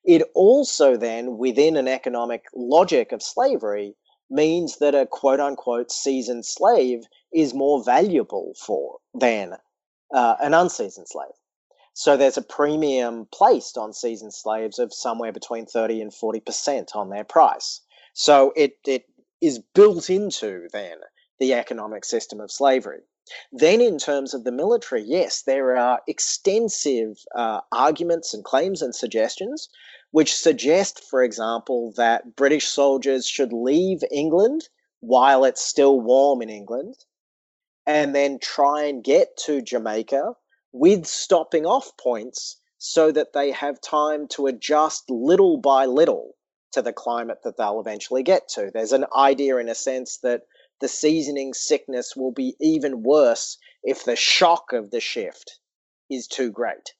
It 0.03 0.23
also 0.33 0.97
then, 0.97 1.37
within 1.37 1.75
an 1.77 1.87
economic 1.87 2.45
logic 2.55 3.11
of 3.11 3.21
slavery, 3.21 3.95
means 4.29 4.77
that 4.77 4.95
a 4.95 5.05
quote 5.05 5.39
unquote 5.39 5.91
seasoned 5.91 6.45
slave 6.45 7.05
is 7.33 7.53
more 7.53 7.83
valuable 7.83 8.53
for 8.57 8.99
than 9.13 9.53
uh, 10.13 10.35
an 10.39 10.53
unseasoned 10.53 11.07
slave. 11.07 11.31
So 11.93 12.15
there's 12.15 12.37
a 12.37 12.41
premium 12.41 13.27
placed 13.31 13.77
on 13.77 13.93
seasoned 13.93 14.33
slaves 14.33 14.79
of 14.79 14.93
somewhere 14.93 15.33
between 15.33 15.65
30 15.65 16.01
and 16.01 16.11
40% 16.11 16.95
on 16.95 17.09
their 17.09 17.23
price. 17.23 17.81
So 18.13 18.53
it, 18.55 18.77
it 18.85 19.05
is 19.41 19.59
built 19.59 20.09
into 20.09 20.67
then 20.71 20.97
the 21.39 21.53
economic 21.53 22.05
system 22.05 22.39
of 22.39 22.51
slavery. 22.51 23.01
Then, 23.51 23.81
in 23.81 23.97
terms 23.97 24.33
of 24.33 24.43
the 24.43 24.51
military, 24.51 25.03
yes, 25.03 25.43
there 25.43 25.77
are 25.77 26.01
extensive 26.07 27.17
uh, 27.35 27.61
arguments 27.71 28.33
and 28.33 28.43
claims 28.43 28.81
and 28.81 28.95
suggestions 28.95 29.69
which 30.11 30.33
suggest, 30.33 31.03
for 31.03 31.23
example, 31.23 31.93
that 31.95 32.35
British 32.35 32.67
soldiers 32.67 33.27
should 33.27 33.53
leave 33.53 34.03
England 34.11 34.67
while 35.01 35.43
it's 35.43 35.61
still 35.61 36.01
warm 36.01 36.41
in 36.41 36.49
England 36.49 36.95
and 37.85 38.13
then 38.13 38.39
try 38.39 38.83
and 38.83 39.03
get 39.03 39.37
to 39.37 39.61
Jamaica 39.61 40.33
with 40.71 41.05
stopping 41.05 41.65
off 41.65 41.95
points 41.97 42.59
so 42.77 43.11
that 43.11 43.33
they 43.33 43.51
have 43.51 43.81
time 43.81 44.27
to 44.27 44.47
adjust 44.47 45.09
little 45.09 45.57
by 45.57 45.85
little 45.85 46.35
to 46.71 46.81
the 46.81 46.93
climate 46.93 47.39
that 47.43 47.57
they'll 47.57 47.79
eventually 47.79 48.23
get 48.23 48.47
to. 48.49 48.69
There's 48.73 48.93
an 48.93 49.05
idea, 49.15 49.57
in 49.57 49.69
a 49.69 49.75
sense, 49.75 50.17
that 50.17 50.41
the 50.81 50.87
seasoning 50.87 51.53
sickness 51.53 52.15
will 52.15 52.31
be 52.31 52.55
even 52.59 53.03
worse 53.03 53.57
if 53.83 54.03
the 54.03 54.15
shock 54.15 54.73
of 54.73 54.91
the 54.91 54.99
shift 54.99 55.59
is 56.09 56.27
too 56.27 56.51
great. 56.51 56.93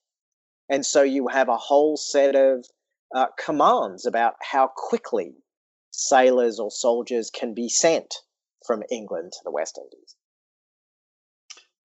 And 0.70 0.86
so 0.86 1.02
you 1.02 1.28
have 1.28 1.50
a 1.50 1.58
whole 1.58 1.98
set 1.98 2.36
of 2.36 2.66
uh, 3.14 3.28
commands 3.44 4.06
about 4.06 4.36
how 4.42 4.72
quickly 4.76 5.34
sailors 5.92 6.60
or 6.60 6.70
soldiers 6.70 7.32
can 7.32 7.54
be 7.54 7.70
sent 7.70 8.16
from 8.66 8.84
England 8.92 9.32
to 9.34 9.40
the 9.44 9.52
West 9.52 9.80
Indies. 9.80 10.16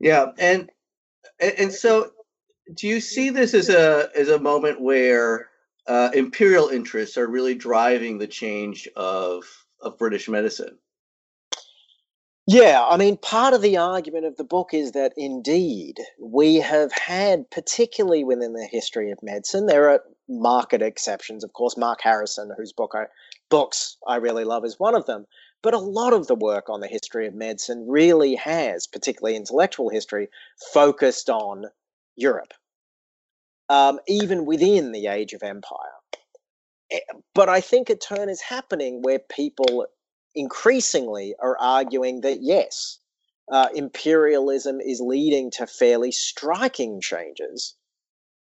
Yeah, 0.01 0.27
and 0.39 0.71
and 1.41 1.73
so 1.73 2.11
do 2.75 2.87
you 2.87 3.01
see 3.01 3.31
this 3.31 3.55
as 3.55 3.69
a 3.69 4.11
as 4.15 4.29
a 4.29 4.39
moment 4.39 4.81
where 4.81 5.49
uh, 5.87 6.11
imperial 6.15 6.69
interests 6.69 7.17
are 7.17 7.27
really 7.27 7.55
driving 7.55 8.19
the 8.19 8.27
change 8.27 8.89
of 8.97 9.45
of 9.81 9.99
British 9.99 10.29
medicine? 10.29 10.79
Yeah, 12.47 12.85
I 12.87 12.99
mean, 12.99 13.17
part 13.17 13.55
of 13.55 13.63
the 13.63 13.79
argument 13.79 14.27
of 14.27 14.37
the 14.37 14.45
book 14.45 14.75
is 14.75 14.93
that 14.93 15.15
indeed 15.17 15.99
we 16.21 16.57
have 16.57 16.93
had, 16.93 17.51
particularly 17.51 18.23
within 18.23 18.53
the 18.53 18.69
history 18.71 19.11
of 19.11 19.23
medicine, 19.23 19.67
there 19.67 19.89
are 19.91 20.03
market 20.29 20.83
exceptions. 20.83 21.43
Of 21.43 21.55
course, 21.55 21.79
Mark 21.79 22.01
Harrison, 22.03 22.53
whose 22.55 22.75
book 22.75 22.93
I, 22.95 23.07
books 23.49 23.97
I 24.07 24.17
really 24.17 24.45
love, 24.45 24.67
is 24.67 24.79
one 24.79 24.95
of 24.95 25.07
them. 25.07 25.27
But 25.63 25.73
a 25.73 25.79
lot 25.79 26.13
of 26.13 26.27
the 26.27 26.35
work 26.35 26.69
on 26.69 26.81
the 26.81 26.87
history 26.87 27.27
of 27.27 27.35
medicine 27.35 27.87
really 27.89 28.35
has, 28.35 28.87
particularly 28.87 29.37
intellectual 29.37 29.89
history, 29.89 30.29
focused 30.75 31.31
on 31.31 31.65
Europe, 32.15 32.53
um, 33.71 34.01
even 34.07 34.45
within 34.45 34.93
the 34.93 35.07
Age 35.07 35.33
of 35.33 35.43
Empire. 35.43 35.79
Eh, 36.91 37.01
but 37.35 37.49
I 37.49 37.63
think 37.63 37.89
a 37.89 37.97
turn 37.97 38.29
is 38.29 38.43
happening 38.43 39.01
where 39.01 39.19
people 39.19 39.87
increasingly 40.35 41.35
are 41.41 41.57
arguing 41.59 42.21
that 42.23 42.43
yes, 42.43 42.99
uh, 43.51 43.69
imperialism 43.75 44.81
is 44.81 45.01
leading 45.01 45.51
to 45.53 45.67
fairly 45.67 46.11
striking 46.11 47.01
changes, 47.01 47.75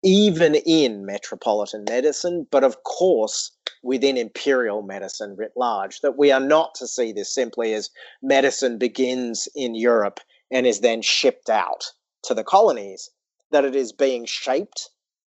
even 0.02 0.54
in 0.54 1.04
metropolitan 1.06 1.84
medicine, 1.88 2.46
but 2.50 2.64
of 2.64 2.82
course 2.84 3.52
within 3.82 4.16
imperial 4.16 4.82
medicine 4.82 5.36
writ 5.36 5.52
large. 5.56 6.00
That 6.00 6.16
we 6.18 6.32
are 6.32 6.40
not 6.40 6.74
to 6.76 6.86
see 6.86 7.12
this 7.12 7.32
simply 7.34 7.74
as 7.74 7.90
medicine 8.22 8.78
begins 8.78 9.48
in 9.54 9.74
Europe 9.74 10.20
and 10.50 10.66
is 10.66 10.80
then 10.80 11.02
shipped 11.02 11.50
out 11.50 11.92
to 12.24 12.34
the 12.34 12.44
colonies, 12.44 13.10
that 13.50 13.64
it 13.64 13.76
is 13.76 13.92
being 13.92 14.24
shaped 14.24 14.90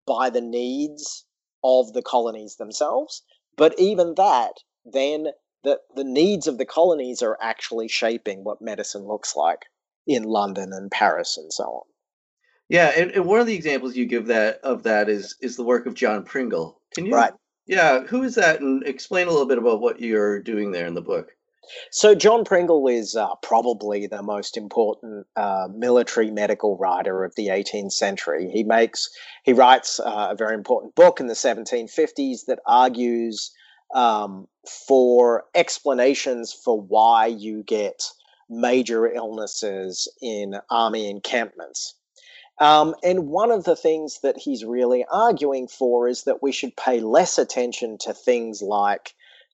by 0.06 0.30
the 0.30 0.42
needs 0.42 1.26
of 1.64 1.94
the 1.94 2.02
colonies 2.02 2.56
themselves 2.56 3.24
But 3.58 3.78
even 3.80 4.14
that, 4.16 4.54
then 4.86 5.28
the, 5.64 5.80
the 5.96 6.04
needs 6.04 6.48
of 6.48 6.58
the 6.58 6.66
colonies 6.66 7.22
are 7.22 7.38
actually 7.42 7.88
shaping 7.88 8.44
what 8.44 8.62
medicine 8.62 9.06
looks 9.06 9.36
like 9.36 9.66
in 10.06 10.24
London 10.24 10.72
and 10.72 10.90
Paris 10.92 11.38
and 11.38 11.52
so 11.52 11.64
on. 11.64 11.84
Yeah, 12.70 12.92
and, 12.96 13.12
and 13.12 13.26
one 13.26 13.40
of 13.40 13.48
the 13.48 13.56
examples 13.56 13.96
you 13.96 14.06
give 14.06 14.28
that 14.28 14.60
of 14.64 14.84
that 14.84 15.10
is 15.10 15.36
is 15.42 15.56
the 15.56 15.64
work 15.64 15.86
of 15.86 15.94
John 15.94 16.24
Pringle. 16.24 16.82
Can 16.94 17.06
you 17.06 17.14
Right. 17.14 17.34
Yeah, 17.66 18.02
who 18.04 18.24
is 18.24 18.36
that 18.36 18.62
and 18.62 18.86
explain 18.86 19.28
a 19.28 19.32
little 19.32 19.46
bit 19.46 19.58
about 19.58 19.82
what 19.82 20.00
you're 20.00 20.42
doing 20.42 20.72
there 20.72 20.86
in 20.86 20.94
the 20.94 21.02
book? 21.02 21.32
So 21.92 22.16
John 22.16 22.46
Pringle 22.46 22.88
is 22.88 23.16
uh, 23.16 23.36
probably 23.42 24.08
the 24.08 24.24
most 24.24 24.56
important 24.56 25.28
uh, 25.36 25.68
military 25.74 26.32
medical 26.32 26.78
writer 26.78 27.26
of 27.26 27.36
the 27.36 27.48
18th 27.48 27.92
century. 27.92 28.50
He 28.50 28.64
makes 28.64 29.10
he 29.44 29.54
writes 29.54 30.00
uh, 30.00 30.30
a 30.32 30.36
very 30.36 30.56
important 30.56 30.96
book 30.96 31.20
in 31.20 31.28
the 31.28 31.34
1750s 31.34 32.46
that 32.48 32.60
argues 32.66 33.52
um, 33.94 34.48
for 34.88 35.46
explanations 35.56 36.54
for 36.54 36.80
why 36.80 37.28
you 37.28 37.64
get 37.64 38.04
major 38.50 39.08
illnesses 39.08 40.08
in 40.22 40.56
army 40.70 41.10
encampments. 41.10 41.96
Um, 42.60 42.96
and 43.04 43.28
one 43.28 43.52
of 43.52 43.66
the 43.66 43.76
things 43.76 44.20
that 44.24 44.38
he's 44.38 44.66
really 44.66 45.06
arguing 45.12 45.68
for 45.68 46.08
is 46.08 46.24
that 46.24 46.42
we 46.42 46.52
should 46.52 46.76
pay 46.76 47.00
less 47.00 47.38
attention 47.38 47.98
to 48.00 48.14
things 48.14 48.62
like 48.62 49.14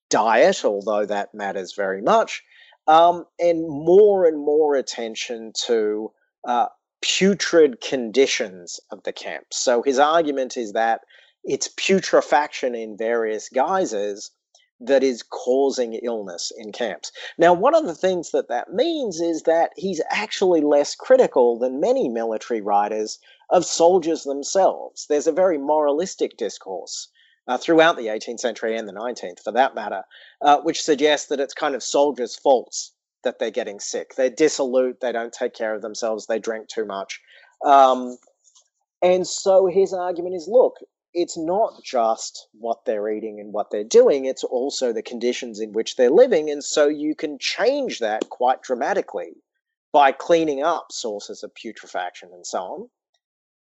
diet, 0.09 0.63
although 0.63 1.05
that 1.05 1.33
matters 1.33 1.73
very 1.73 2.01
much, 2.01 2.43
um, 2.87 3.25
and 3.39 3.67
more 3.67 4.25
and 4.25 4.37
more 4.37 4.75
attention 4.75 5.51
to 5.65 6.11
uh, 6.47 6.67
putrid 7.01 7.81
conditions 7.81 8.79
of 8.89 9.03
the 9.03 9.11
camp. 9.11 9.47
So 9.51 9.81
his 9.81 9.99
argument 9.99 10.55
is 10.55 10.71
that 10.71 11.01
it's 11.43 11.67
putrefaction 11.67 12.75
in 12.75 12.97
various 12.97 13.49
guises 13.49 14.31
that 14.79 15.03
is 15.03 15.23
causing 15.23 15.93
illness 15.93 16.51
in 16.57 16.71
camps. 16.71 17.11
Now, 17.37 17.53
one 17.53 17.75
of 17.75 17.85
the 17.85 17.95
things 17.95 18.31
that 18.31 18.49
that 18.49 18.73
means 18.73 19.21
is 19.21 19.43
that 19.43 19.71
he's 19.77 20.01
actually 20.09 20.61
less 20.61 20.93
critical 20.93 21.57
than 21.57 21.79
many 21.79 22.09
military 22.09 22.61
writers 22.61 23.19
of 23.49 23.65
soldiers 23.65 24.23
themselves. 24.23 25.05
There's 25.07 25.27
a 25.27 25.31
very 25.31 25.57
moralistic 25.57 26.37
discourse 26.37 27.07
uh, 27.47 27.57
throughout 27.57 27.97
the 27.97 28.07
18th 28.07 28.39
century 28.39 28.75
and 28.77 28.87
the 28.87 28.93
19th, 28.93 29.41
for 29.41 29.51
that 29.51 29.75
matter, 29.75 30.03
uh, 30.41 30.59
which 30.61 30.81
suggests 30.81 31.27
that 31.27 31.39
it's 31.39 31.53
kind 31.53 31.75
of 31.75 31.83
soldiers' 31.83 32.35
faults 32.35 32.93
that 33.23 33.39
they're 33.39 33.51
getting 33.51 33.79
sick. 33.79 34.15
They're 34.15 34.29
dissolute, 34.29 34.99
they 34.99 35.11
don't 35.11 35.33
take 35.33 35.53
care 35.53 35.73
of 35.73 35.81
themselves, 35.81 36.25
they 36.25 36.39
drink 36.39 36.67
too 36.67 36.85
much. 36.85 37.21
Um, 37.65 38.17
and 39.01 39.25
so 39.25 39.67
his 39.67 39.93
argument 39.93 40.35
is 40.35 40.47
look, 40.49 40.75
it's 41.13 41.37
not 41.37 41.83
just 41.83 42.47
what 42.53 42.85
they're 42.85 43.09
eating 43.09 43.39
and 43.39 43.53
what 43.53 43.69
they're 43.69 43.83
doing, 43.83 44.25
it's 44.25 44.43
also 44.43 44.91
the 44.91 45.03
conditions 45.03 45.59
in 45.59 45.71
which 45.71 45.95
they're 45.95 46.09
living. 46.09 46.49
And 46.49 46.63
so 46.63 46.87
you 46.87 47.15
can 47.15 47.37
change 47.39 47.99
that 47.99 48.29
quite 48.29 48.61
dramatically 48.61 49.33
by 49.91 50.11
cleaning 50.11 50.63
up 50.63 50.87
sources 50.91 51.43
of 51.43 51.53
putrefaction 51.53 52.29
and 52.33 52.45
so 52.45 52.89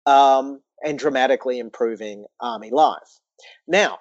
on, 0.05 0.45
um, 0.45 0.61
and 0.83 0.97
dramatically 0.97 1.59
improving 1.59 2.25
army 2.39 2.69
life. 2.71 3.19
Now, 3.67 3.99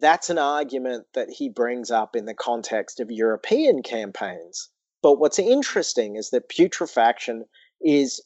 that's 0.00 0.30
an 0.30 0.38
argument 0.38 1.06
that 1.14 1.30
he 1.30 1.48
brings 1.48 1.90
up 1.90 2.16
in 2.16 2.24
the 2.24 2.34
context 2.34 3.00
of 3.00 3.10
European 3.10 3.82
campaigns. 3.82 4.68
But 5.02 5.18
what's 5.18 5.38
interesting 5.38 6.16
is 6.16 6.30
that 6.30 6.48
putrefaction 6.48 7.44
is 7.80 8.20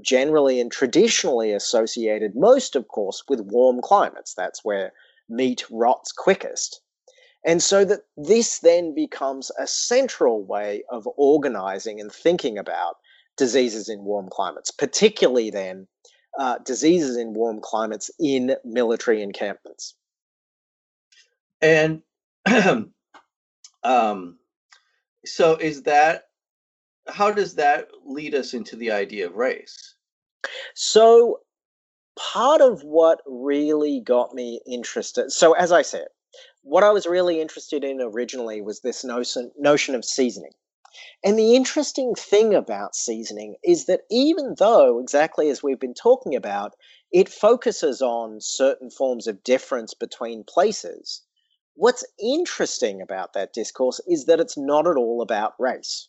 generally 0.00 0.60
and 0.60 0.70
traditionally 0.70 1.52
associated 1.52 2.34
most, 2.34 2.76
of 2.76 2.88
course, 2.88 3.22
with 3.28 3.40
warm 3.40 3.80
climates. 3.82 4.34
That's 4.34 4.64
where 4.64 4.92
meat 5.28 5.64
rots 5.70 6.12
quickest. 6.12 6.80
And 7.44 7.62
so 7.62 7.84
that 7.84 8.02
this 8.16 8.60
then 8.60 8.94
becomes 8.94 9.50
a 9.58 9.66
central 9.66 10.44
way 10.44 10.84
of 10.90 11.08
organizing 11.16 12.00
and 12.00 12.12
thinking 12.12 12.56
about 12.56 12.96
diseases 13.36 13.88
in 13.88 14.04
warm 14.04 14.28
climates, 14.30 14.70
particularly 14.70 15.50
then 15.50 15.88
uh, 16.38 16.58
diseases 16.58 17.16
in 17.16 17.34
warm 17.34 17.60
climates 17.60 18.10
in 18.20 18.56
military 18.64 19.22
encampments. 19.22 19.94
And 21.60 22.02
um, 23.82 24.38
so 25.24 25.56
is 25.56 25.82
that 25.82 26.24
how 27.08 27.30
does 27.30 27.54
that 27.56 27.88
lead 28.04 28.34
us 28.34 28.54
into 28.54 28.76
the 28.76 28.90
idea 28.90 29.26
of 29.26 29.34
race? 29.34 29.94
So, 30.74 31.40
part 32.16 32.60
of 32.60 32.82
what 32.82 33.20
really 33.26 34.00
got 34.00 34.34
me 34.34 34.60
interested, 34.66 35.30
so 35.30 35.52
as 35.52 35.72
I 35.72 35.82
said, 35.82 36.08
what 36.62 36.84
I 36.84 36.90
was 36.90 37.06
really 37.06 37.40
interested 37.40 37.84
in 37.84 38.00
originally 38.00 38.60
was 38.60 38.80
this 38.80 39.04
notion, 39.04 39.50
notion 39.56 39.94
of 39.94 40.04
seasoning. 40.04 40.52
And 41.24 41.38
the 41.38 41.54
interesting 41.54 42.14
thing 42.14 42.54
about 42.54 42.94
seasoning 42.94 43.56
is 43.64 43.86
that 43.86 44.02
even 44.10 44.56
though, 44.58 44.98
exactly 44.98 45.48
as 45.48 45.62
we've 45.62 45.80
been 45.80 45.94
talking 45.94 46.36
about, 46.36 46.74
it 47.10 47.28
focuses 47.28 48.02
on 48.02 48.40
certain 48.40 48.90
forms 48.90 49.26
of 49.26 49.42
difference 49.42 49.94
between 49.94 50.44
places, 50.44 51.22
what's 51.74 52.04
interesting 52.18 53.00
about 53.00 53.32
that 53.32 53.52
discourse 53.52 54.00
is 54.06 54.26
that 54.26 54.40
it's 54.40 54.58
not 54.58 54.86
at 54.86 54.96
all 54.96 55.22
about 55.22 55.54
race. 55.58 56.08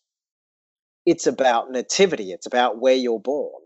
It's 1.06 1.28
about 1.28 1.72
nativity, 1.72 2.32
it's 2.32 2.46
about 2.46 2.80
where 2.80 2.96
you're 2.96 3.20
born. 3.20 3.62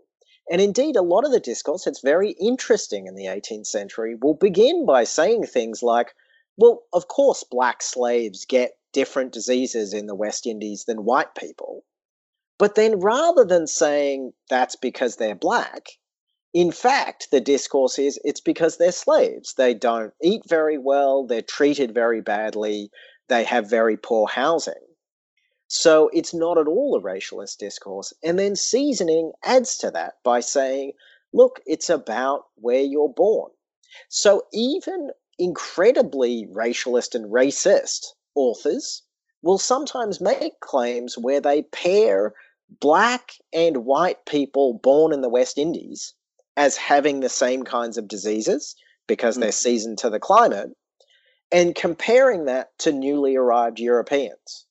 And 0.50 0.60
indeed, 0.60 0.96
a 0.96 1.02
lot 1.02 1.24
of 1.24 1.30
the 1.32 1.40
discourse 1.40 1.84
that's 1.84 2.00
very 2.00 2.30
interesting 2.32 3.06
in 3.06 3.14
the 3.14 3.26
18th 3.26 3.66
century 3.66 4.16
will 4.20 4.34
begin 4.34 4.86
by 4.86 5.04
saying 5.04 5.44
things 5.44 5.82
like, 5.82 6.14
well, 6.56 6.84
of 6.92 7.06
course, 7.08 7.44
black 7.44 7.82
slaves 7.82 8.46
get 8.46 8.72
different 8.92 9.32
diseases 9.32 9.92
in 9.92 10.06
the 10.06 10.14
West 10.14 10.46
Indies 10.46 10.84
than 10.86 11.04
white 11.04 11.34
people. 11.34 11.84
But 12.58 12.74
then 12.74 12.98
rather 12.98 13.44
than 13.44 13.66
saying 13.66 14.32
that's 14.48 14.74
because 14.74 15.16
they're 15.16 15.36
black, 15.36 15.90
in 16.54 16.72
fact, 16.72 17.30
the 17.30 17.40
discourse 17.40 17.98
is 17.98 18.18
it's 18.24 18.40
because 18.40 18.78
they're 18.78 18.90
slaves. 18.90 19.54
They 19.54 19.74
don't 19.74 20.14
eat 20.22 20.42
very 20.48 20.78
well, 20.78 21.26
they're 21.26 21.42
treated 21.42 21.92
very 21.92 22.22
badly, 22.22 22.90
they 23.28 23.44
have 23.44 23.70
very 23.70 23.96
poor 23.96 24.26
housing. 24.26 24.87
So 25.68 26.08
it's 26.14 26.32
not 26.32 26.56
at 26.56 26.66
all 26.66 26.96
a 26.96 27.00
racialist 27.00 27.58
discourse. 27.58 28.12
And 28.22 28.38
then 28.38 28.56
seasoning 28.56 29.32
adds 29.44 29.76
to 29.78 29.90
that 29.90 30.14
by 30.24 30.40
saying, 30.40 30.92
look, 31.32 31.60
it's 31.66 31.90
about 31.90 32.46
where 32.56 32.80
you're 32.80 33.12
born. 33.12 33.50
So 34.08 34.46
even 34.52 35.10
incredibly 35.38 36.46
racialist 36.46 37.14
and 37.14 37.30
racist 37.30 38.06
authors 38.34 39.02
will 39.42 39.58
sometimes 39.58 40.20
make 40.20 40.58
claims 40.60 41.16
where 41.18 41.40
they 41.40 41.62
pair 41.62 42.34
black 42.80 43.32
and 43.52 43.84
white 43.84 44.24
people 44.26 44.74
born 44.74 45.12
in 45.12 45.20
the 45.20 45.28
West 45.28 45.58
Indies 45.58 46.14
as 46.56 46.76
having 46.76 47.20
the 47.20 47.28
same 47.28 47.62
kinds 47.62 47.98
of 47.98 48.08
diseases 48.08 48.74
because 49.06 49.36
hmm. 49.36 49.42
they're 49.42 49.52
seasoned 49.52 49.98
to 49.98 50.10
the 50.10 50.18
climate 50.18 50.70
and 51.52 51.74
comparing 51.74 52.46
that 52.46 52.76
to 52.78 52.92
newly 52.92 53.36
arrived 53.36 53.78
Europeans. 53.78 54.66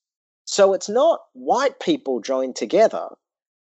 So 0.49 0.73
it's 0.73 0.87
not 0.87 1.25
white 1.33 1.77
people 1.77 2.21
joined 2.21 2.55
together, 2.55 3.09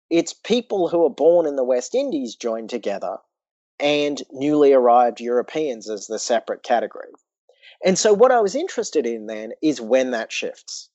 it's 0.09 0.33
people 0.33 0.87
who 0.87 1.05
are 1.05 1.11
born 1.11 1.45
in 1.45 1.57
the 1.57 1.65
West 1.65 1.97
Indies 1.97 2.37
joined 2.37 2.71
together 2.71 3.19
and 3.81 4.23
newly 4.31 4.73
arrived 4.73 5.21
Europeans 5.21 5.91
as 5.91 6.07
the 6.07 6.21
separate 6.21 6.63
category. 6.63 7.11
And 7.85 7.99
so 7.99 8.15
what 8.15 8.31
I 8.31 8.41
was 8.41 8.55
interested 8.55 9.05
in 9.05 9.27
then 9.27 9.53
is 9.61 9.81
when 9.81 10.13
that 10.13 10.31
shifts. 10.31 10.89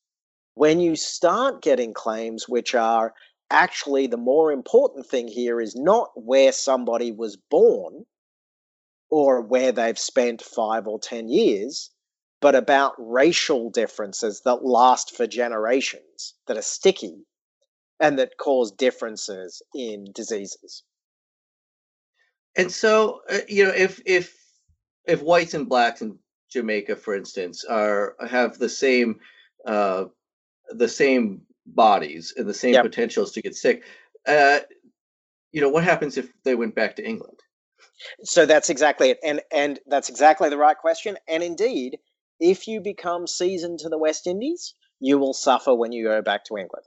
When 0.54 0.80
you 0.80 0.96
start 0.96 1.62
getting 1.62 1.94
claims 1.94 2.48
which 2.48 2.74
are 2.74 3.14
actually 3.50 4.08
the 4.08 4.16
more 4.16 4.54
important 4.54 5.06
thing 5.08 5.28
here 5.28 5.60
is 5.60 5.76
not 5.76 6.12
where 6.16 6.54
somebody 6.54 7.12
was 7.12 7.36
born 7.36 8.06
or 9.10 9.42
where 9.42 9.74
they've 9.74 10.00
spent 10.00 10.42
five 10.42 10.88
or 10.88 11.00
ten 11.00 11.28
years, 11.28 11.92
but 12.42 12.56
about 12.56 12.96
racial 12.98 13.70
differences 13.70 14.42
that 14.46 14.66
last 14.66 15.16
for 15.16 15.28
generations, 15.28 16.34
that 16.48 16.58
are 16.58 16.64
sticky, 16.64 17.26
and 18.00 18.20
that 18.20 18.38
cause 18.38 18.72
differences 18.72 19.62
in 19.76 20.06
diseases. 20.14 20.84
And 22.58 22.72
so, 22.72 23.22
uh, 23.30 23.40
you 23.48 23.64
know, 23.64 23.72
if 23.72 24.02
if 24.06 24.36
if 25.06 25.22
whites 25.22 25.54
and 25.54 25.70
blacks 25.70 26.02
in 26.02 26.18
Jamaica, 26.52 26.96
for 26.98 27.16
instance, 27.16 27.64
are 27.64 28.16
have 28.28 28.58
the 28.58 28.70
same 28.70 29.20
uh, 29.66 30.06
the 30.70 30.88
same 30.88 31.44
bodies 31.66 32.34
and 32.36 32.48
the 32.48 32.54
same 32.54 32.74
Yep. 32.74 32.84
potentials 32.84 33.32
to 33.34 33.42
get 33.42 33.56
sick, 33.56 33.84
uh, 34.28 34.60
you 35.52 35.62
know, 35.62 35.70
what 35.70 35.84
happens 35.84 36.18
if 36.18 36.30
they 36.44 36.56
went 36.56 36.76
back 36.76 36.96
to 36.98 37.08
England? 37.08 37.40
So 38.24 38.46
that's 38.46 38.70
exactly 38.70 39.12
it. 39.12 39.20
And 39.24 39.42
and 39.52 39.80
that's 39.88 40.10
exactly 40.10 40.50
the 40.50 40.58
right 40.58 40.78
question. 40.78 41.18
And 41.28 41.44
indeed, 41.44 42.00
if 42.42 42.68
you 42.68 42.82
become 42.82 43.28
seasoned 43.28 43.80
to 43.80 43.90
the 43.90 44.00
West 44.00 44.28
Indies, 44.28 44.74
you 45.00 45.18
will 45.18 45.34
suffer 45.34 45.74
when 45.74 45.94
you 45.94 46.04
go 46.04 46.22
back 46.22 46.44
to 46.46 46.58
England. 46.58 46.86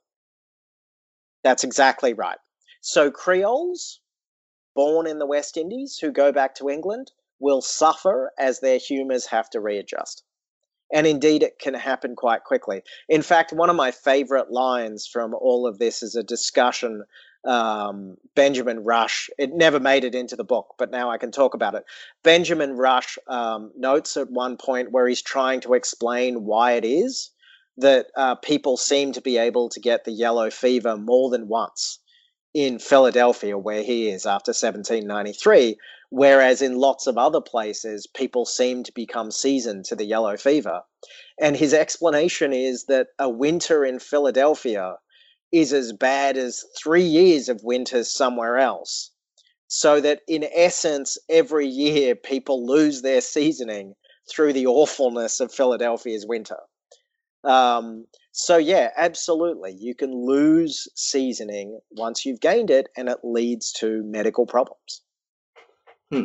That's 1.43 1.65
exactly 1.65 2.13
right. 2.13 2.39
So 2.81 3.11
Creoles 3.11 4.01
born 4.75 5.07
in 5.07 5.19
the 5.19 5.27
West 5.27 5.57
Indies 5.57 5.97
who 5.99 6.11
go 6.11 6.33
back 6.33 6.57
to 6.57 6.69
England 6.69 7.13
will 7.39 7.63
suffer 7.63 8.33
as 8.39 8.61
their 8.61 8.79
humours 8.79 9.27
have 9.27 9.49
to 9.51 9.61
readjust. 9.61 10.25
And 10.93 11.07
indeed, 11.07 11.43
it 11.43 11.59
can 11.59 11.75
happen 11.75 12.15
quite 12.17 12.45
quickly. 12.45 12.83
In 13.09 13.23
fact, 13.23 13.53
one 13.53 13.71
of 13.71 13.77
my 13.77 13.91
favorite 13.91 14.51
lines 14.51 15.07
from 15.07 15.35
all 15.35 15.67
of 15.67 15.79
this 15.79 16.03
is 16.03 16.15
a 16.15 16.23
discussion 16.23 17.05
um, 17.47 18.17
Benjamin 18.35 18.85
Rush. 18.85 19.31
It 19.39 19.53
never 19.53 19.81
made 19.81 20.05
it 20.05 20.15
into 20.15 20.37
the 20.37 20.45
book, 20.45 20.75
but 20.79 20.91
now 20.91 21.11
I 21.11 21.19
can 21.19 21.31
talk 21.31 21.55
about 21.55 21.75
it. 21.75 21.85
Benjamin 22.23 22.77
Rush 22.77 23.19
um, 23.27 23.73
notes 23.77 24.17
at 24.17 24.31
one 24.31 24.57
point 24.57 24.93
where 24.93 25.07
he's 25.07 25.23
trying 25.23 25.61
to 25.61 25.75
explain 25.75 26.45
why 26.45 26.73
it 26.73 26.85
is 26.85 27.31
that 27.77 28.07
uh, 28.17 28.37
people 28.37 28.77
seem 28.77 29.13
to 29.13 29.21
be 29.21 29.37
able 29.37 29.69
to 29.69 29.81
get 29.81 30.05
the 30.05 30.13
yellow 30.13 30.51
fever 30.51 30.97
more 30.97 31.31
than 31.31 31.49
once 31.49 31.99
in 32.55 32.79
Philadelphia, 32.79 33.59
where 33.59 33.83
he 33.83 34.09
is 34.09 34.27
after 34.27 34.51
1793, 34.51 35.77
whereas 36.11 36.63
in 36.63 36.79
lots 36.79 37.09
of 37.09 37.19
other 37.19 37.41
places, 37.41 38.07
people 38.07 38.45
seem 38.45 38.85
to 38.85 38.93
become 38.93 39.33
seasoned 39.33 39.85
to 39.87 39.97
the 39.97 40.05
yellow 40.05 40.37
fever. 40.37 40.83
And 41.41 41.57
his 41.57 41.75
explanation 41.75 42.53
is 42.53 42.85
that 42.85 43.09
a 43.19 43.29
winter 43.29 43.85
in 43.85 43.99
Philadelphia 43.99 44.99
is 45.55 45.73
as 45.73 45.93
bad 45.93 46.37
as 46.37 46.65
three 46.77 47.05
years 47.05 47.49
of 47.49 47.63
winters 47.63 48.11
somewhere 48.11 48.59
else. 48.59 49.13
So 49.69 50.01
that 50.01 50.21
in 50.27 50.45
essence, 50.53 51.17
every 51.29 51.69
year 51.69 52.17
people 52.17 52.67
lose 52.67 53.03
their 53.03 53.21
seasoning 53.21 53.95
through 54.29 54.53
the 54.53 54.67
awfulness 54.67 55.39
of 55.39 55.53
Philadelphia's 55.53 56.27
winter. 56.27 56.59
Um, 57.45 58.07
so 58.33 58.57
yeah, 58.57 58.91
absolutely, 58.97 59.77
you 59.79 59.95
can 59.95 60.13
lose 60.13 60.89
seasoning 60.97 61.79
once 61.93 62.27
you've 62.27 62.41
gained 62.41 62.71
it, 62.71 62.89
and 62.97 63.09
it 63.09 63.19
leads 63.23 63.71
to 63.75 64.03
medical 64.03 64.47
problems. 64.47 65.03
Hmm. 66.11 66.25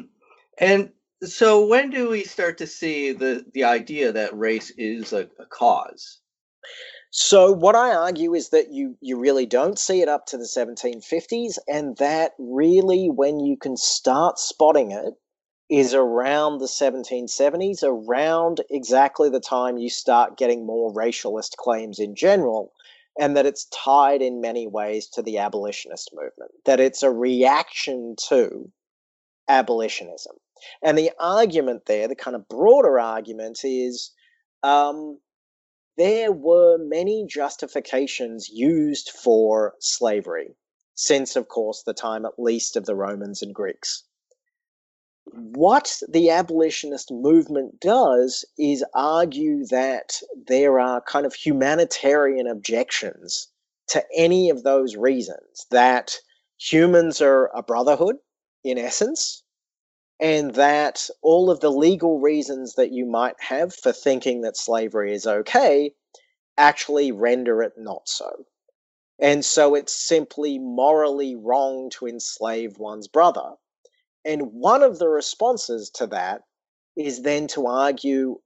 And 0.57 0.89
so, 1.23 1.67
when 1.67 1.91
do 1.91 2.09
we 2.09 2.23
start 2.23 2.57
to 2.59 2.67
see 2.67 3.11
the 3.11 3.45
the 3.53 3.65
idea 3.65 4.11
that 4.11 4.37
race 4.37 4.71
is 4.77 5.13
a, 5.13 5.29
a 5.39 5.45
cause? 5.45 6.19
So 7.11 7.51
what 7.51 7.75
I 7.75 7.93
argue 7.95 8.35
is 8.35 8.49
that 8.49 8.71
you 8.71 8.95
you 9.01 9.17
really 9.17 9.45
don't 9.45 9.79
see 9.79 10.01
it 10.01 10.07
up 10.07 10.27
to 10.27 10.37
the 10.37 10.43
1750s, 10.43 11.57
and 11.67 11.97
that 11.97 12.33
really 12.37 13.09
when 13.09 13.39
you 13.39 13.57
can 13.57 13.77
start 13.77 14.37
spotting 14.37 14.91
it 14.91 15.15
is 15.69 15.93
around 15.93 16.59
the 16.59 16.65
1770s, 16.65 17.83
around 17.83 18.61
exactly 18.69 19.29
the 19.29 19.39
time 19.39 19.77
you 19.77 19.89
start 19.89 20.37
getting 20.37 20.65
more 20.65 20.91
racialist 20.93 21.55
claims 21.57 21.99
in 21.99 22.15
general, 22.15 22.73
and 23.19 23.37
that 23.37 23.45
it's 23.45 23.65
tied 23.65 24.21
in 24.21 24.41
many 24.41 24.67
ways 24.67 25.07
to 25.07 25.21
the 25.21 25.37
abolitionist 25.37 26.11
movement, 26.13 26.51
that 26.65 26.79
it's 26.79 27.03
a 27.03 27.11
reaction 27.11 28.15
to 28.29 28.71
abolitionism. 29.47 30.35
And 30.83 30.97
the 30.97 31.11
argument 31.19 31.85
there, 31.85 32.07
the 32.07 32.15
kind 32.15 32.35
of 32.35 32.47
broader 32.47 32.99
argument, 32.99 33.59
is 33.63 34.11
um, 34.63 35.19
there 35.99 36.31
were 36.31 36.77
many 36.77 37.25
justifications 37.27 38.47
used 38.47 39.09
for 39.09 39.75
slavery, 39.79 40.55
since, 40.95 41.35
of 41.35 41.49
course, 41.49 41.83
the 41.83 41.93
time 41.93 42.25
at 42.25 42.39
least 42.39 42.77
of 42.77 42.85
the 42.85 42.95
Romans 42.95 43.41
and 43.41 43.53
Greeks. 43.53 44.05
What 45.33 46.01
the 46.07 46.29
abolitionist 46.29 47.11
movement 47.11 47.81
does 47.81 48.45
is 48.57 48.83
argue 48.95 49.65
that 49.67 50.21
there 50.47 50.79
are 50.79 51.01
kind 51.01 51.25
of 51.25 51.33
humanitarian 51.33 52.47
objections 52.47 53.49
to 53.89 54.03
any 54.15 54.49
of 54.49 54.63
those 54.63 54.95
reasons, 54.95 55.65
that 55.69 56.15
humans 56.57 57.21
are 57.21 57.51
a 57.53 57.61
brotherhood 57.61 58.15
in 58.63 58.77
essence, 58.77 59.43
and 60.19 60.53
that 60.55 61.09
all 61.21 61.49
of 61.49 61.59
the 61.59 61.71
legal 61.71 62.19
reasons 62.19 62.75
that 62.75 62.91
you 62.91 63.05
might 63.05 63.39
have 63.39 63.73
for 63.73 63.91
thinking 63.91 64.41
that 64.41 64.57
slavery 64.57 65.13
is 65.13 65.25
okay 65.25 65.93
actually 66.59 67.11
render 67.11 67.63
it 67.63 67.73
not 67.77 68.07
so. 68.07 68.45
And 69.17 69.43
so 69.43 69.75
it's 69.75 69.93
simply 69.93 70.59
morally 70.59 71.35
wrong 71.35 71.89
to 71.91 72.07
enslave 72.07 72.77
one's 72.77 73.07
brother. 73.07 73.53
And 74.25 74.53
one 74.53 74.83
of 74.83 74.99
the 74.99 75.07
responses 75.07 75.89
to 75.91 76.07
that 76.07 76.43
is 76.97 77.21
then 77.21 77.47
to 77.47 77.67
argue, 77.67 78.39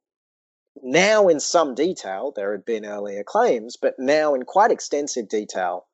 now 0.82 1.28
in 1.28 1.40
some 1.40 1.76
detail, 1.76 2.32
there 2.36 2.52
had 2.52 2.66
been 2.66 2.86
earlier 2.86 3.24
claims, 3.24 3.78
but 3.78 3.96
now 3.98 4.36
in 4.36 4.44
quite 4.44 4.72
extensive 4.72 5.28
detail, 5.28 5.88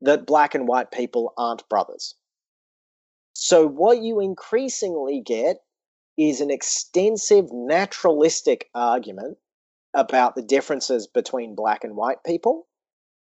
that 0.00 0.26
black 0.26 0.54
and 0.54 0.66
white 0.66 0.90
people 0.90 1.32
aren't 1.36 1.68
brothers. 1.68 2.14
So, 3.40 3.68
what 3.68 4.02
you 4.02 4.18
increasingly 4.18 5.20
get 5.20 5.62
is 6.16 6.40
an 6.40 6.50
extensive 6.50 7.52
naturalistic 7.52 8.68
argument 8.74 9.38
about 9.94 10.34
the 10.34 10.42
differences 10.42 11.06
between 11.06 11.54
black 11.54 11.84
and 11.84 11.94
white 11.94 12.24
people 12.26 12.66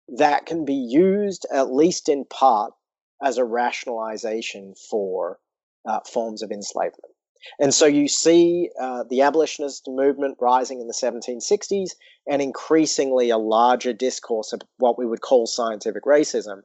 that 0.07 0.45
can 0.45 0.63
be 0.63 0.75
used, 0.75 1.45
at 1.51 1.73
least 1.73 2.07
in 2.07 2.23
part, 2.23 2.71
as 3.21 3.37
a 3.37 3.43
rationalization 3.43 4.75
for 4.75 5.39
uh, 5.85 5.99
forms 6.09 6.41
of 6.41 6.51
enslavement. 6.51 7.13
And 7.59 7.73
so 7.73 7.85
you 7.85 8.07
see 8.07 8.69
uh, 8.79 9.03
the 9.09 9.23
abolitionist 9.23 9.89
movement 9.89 10.37
rising 10.39 10.79
in 10.79 10.87
the 10.87 10.93
1760s 10.93 11.95
and 12.25 12.41
increasingly 12.41 13.29
a 13.29 13.37
larger 13.37 13.91
discourse 13.91 14.53
of 14.53 14.61
what 14.77 14.97
we 14.97 15.05
would 15.05 15.19
call 15.19 15.47
scientific 15.47 16.05
racism 16.05 16.61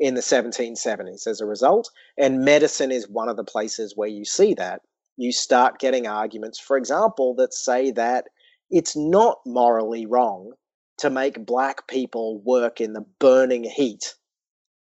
in 0.00 0.14
the 0.14 0.20
1770s 0.20 1.26
as 1.26 1.40
a 1.40 1.46
result. 1.46 1.90
And 2.18 2.44
medicine 2.44 2.90
is 2.90 3.08
one 3.08 3.28
of 3.28 3.36
the 3.36 3.44
places 3.44 3.94
where 3.96 4.08
you 4.08 4.24
see 4.24 4.54
that. 4.54 4.82
You 5.16 5.30
start 5.30 5.78
getting 5.78 6.06
arguments, 6.06 6.58
for 6.58 6.76
example, 6.76 7.34
that 7.36 7.54
say 7.54 7.92
that 7.92 8.26
it's 8.70 8.96
not 8.96 9.38
morally 9.46 10.06
wrong 10.06 10.52
to 10.98 11.10
make 11.10 11.46
black 11.46 11.86
people 11.86 12.40
work 12.40 12.80
in 12.80 12.92
the 12.92 13.04
burning 13.20 13.64
heat 13.64 14.14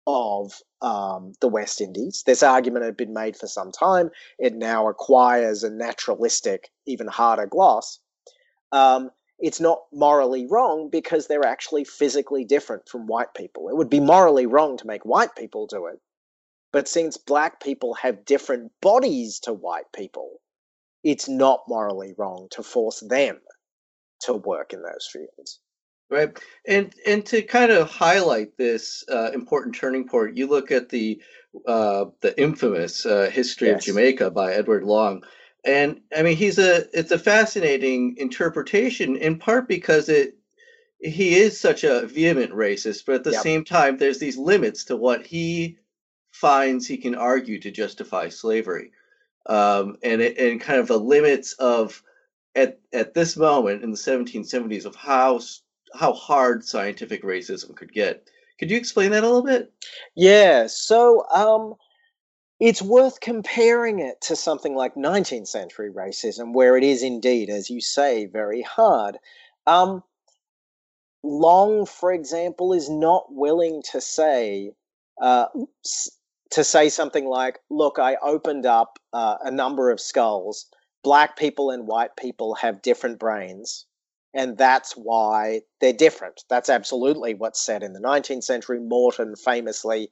of 0.07 0.53
um, 0.81 1.33
the 1.41 1.49
West 1.49 1.81
Indies. 1.81 2.23
This 2.27 2.43
argument 2.43 2.85
had 2.85 2.97
been 2.97 3.13
made 3.13 3.37
for 3.37 3.47
some 3.47 3.71
time. 3.71 4.11
It 4.39 4.55
now 4.55 4.89
acquires 4.89 5.63
a 5.63 5.71
naturalistic, 5.71 6.71
even 6.87 7.07
harder 7.07 7.47
gloss. 7.47 8.01
Um, 8.73 9.11
it's 9.43 9.61
not 9.61 9.83
morally 9.93 10.47
wrong 10.47 10.89
because 10.89 11.27
they're 11.27 11.45
actually 11.45 11.83
physically 11.85 12.45
different 12.45 12.89
from 12.89 13.09
white 13.09 13.35
people. 13.35 13.69
It 13.69 13.77
would 13.77 13.91
be 13.91 13.99
morally 13.99 14.47
wrong 14.47 14.79
to 14.79 14.87
make 14.87 15.05
white 15.05 15.35
people 15.37 15.67
do 15.67 15.87
it. 15.87 15.99
But 16.73 16.89
since 16.89 17.17
black 17.17 17.61
people 17.61 17.93
have 17.95 18.25
different 18.25 18.71
bodies 18.81 19.41
to 19.41 19.53
white 19.53 19.93
people, 19.95 20.41
it's 21.03 21.29
not 21.29 21.65
morally 21.69 22.15
wrong 22.17 22.47
to 22.53 22.63
force 22.63 23.01
them 23.01 23.41
to 24.21 24.35
work 24.35 24.73
in 24.73 24.83
those 24.83 25.09
fields. 25.13 25.59
Right, 26.09 26.39
and 26.67 26.95
and 27.07 27.25
to 27.27 27.43
kind 27.43 27.73
of 27.73 27.91
highlight 27.91 28.57
this 28.59 29.03
uh, 29.11 29.33
important 29.33 29.75
turning 29.75 30.07
point, 30.07 30.37
you 30.37 30.47
look 30.47 30.71
at 30.71 30.91
the 30.91 31.21
uh, 31.67 32.07
the 32.21 32.39
infamous 32.41 33.05
uh, 33.05 33.31
history 33.33 33.69
yes. 33.69 33.81
of 33.81 33.85
Jamaica 33.87 34.31
by 34.31 34.53
Edward 34.53 34.85
Long, 34.85 35.23
and 35.65 36.01
I 36.17 36.23
mean 36.23 36.37
he's 36.37 36.59
a 36.59 36.87
it's 36.99 37.13
a 37.13 37.19
fascinating 37.19 38.17
interpretation 38.19 39.17
in 39.17 39.39
part 39.39 39.69
because 39.69 40.09
it 40.09 40.37
he 40.99 41.35
is 41.35 41.59
such 41.59 41.83
a 41.83 42.07
vehement 42.07 42.53
racist, 42.53 43.07
but 43.07 43.17
at 43.17 43.25
the 43.25 43.33
yep. 43.33 43.43
same 43.43 43.65
time 43.65 43.97
there's 43.97 44.19
these 44.19 44.37
limits 44.37 44.85
to 44.85 44.97
what 44.97 45.27
he 45.27 45.79
finds 46.31 46.87
he 46.87 46.97
can 46.97 47.15
argue 47.15 47.59
to 47.61 47.71
justify 47.71 48.29
slavery, 48.29 48.93
um, 49.47 49.97
and 50.03 50.21
it, 50.21 50.39
and 50.39 50.61
kind 50.61 50.79
of 50.79 50.89
the 50.89 50.99
limits 50.99 51.55
of 51.55 52.03
at 52.55 52.79
at 52.93 53.15
this 53.15 53.37
moment 53.37 53.83
in 53.83 53.91
the 53.91 53.97
1770s 53.97 54.85
of 54.85 54.95
how 54.95 55.41
how 55.95 56.13
hard 56.13 56.65
scientific 56.65 57.23
racism 57.23 57.75
could 57.75 57.93
get. 57.93 58.29
Could 58.59 58.71
you 58.71 58.77
explain 58.77 59.11
that 59.11 59.25
a 59.25 59.27
little 59.27 59.43
bit? 59.43 59.73
Yeah. 60.15 60.67
So 60.69 61.27
um, 61.35 61.75
it's 62.63 62.81
worth 62.81 63.19
comparing 63.21 63.99
it 63.99 64.21
to 64.21 64.37
something 64.37 64.77
like 64.77 64.95
19th 64.95 65.49
century 65.49 65.91
racism, 65.91 66.55
where 66.55 66.77
it 66.77 66.85
is 66.85 67.03
indeed, 67.03 67.51
as 67.51 67.69
you 67.69 67.81
say, 67.81 68.27
very 68.27 68.63
hard. 68.63 69.19
Um, 69.67 70.05
Long, 71.25 71.87
for 71.87 72.13
example, 72.13 72.73
is 72.73 72.89
not 72.91 73.27
willing 73.33 73.83
to 73.93 74.01
say 74.01 74.73
uh, 75.21 75.47
to 76.51 76.65
say 76.65 76.89
something 76.89 77.27
like, 77.27 77.61
"Look, 77.71 77.99
I 77.99 78.17
opened 78.23 78.67
up 78.67 78.99
uh, 79.13 79.39
a 79.43 79.51
number 79.51 79.91
of 79.91 80.01
skulls. 80.01 80.67
Black 81.05 81.37
people 81.37 81.71
and 81.71 81.87
white 81.89 82.17
people 82.17 82.55
have 82.57 82.83
different 82.83 83.19
brains." 83.21 83.87
And 84.35 84.57
that's 84.57 84.93
why 84.93 85.61
they're 85.81 85.93
different. 85.93 86.45
That's 86.49 86.69
absolutely 86.69 87.35
what's 87.35 87.61
said 87.61 87.83
in 87.83 87.93
the 87.93 88.01
19th 88.01 88.45
century. 88.45 88.81
Morton 88.81 89.37
famously 89.37 90.11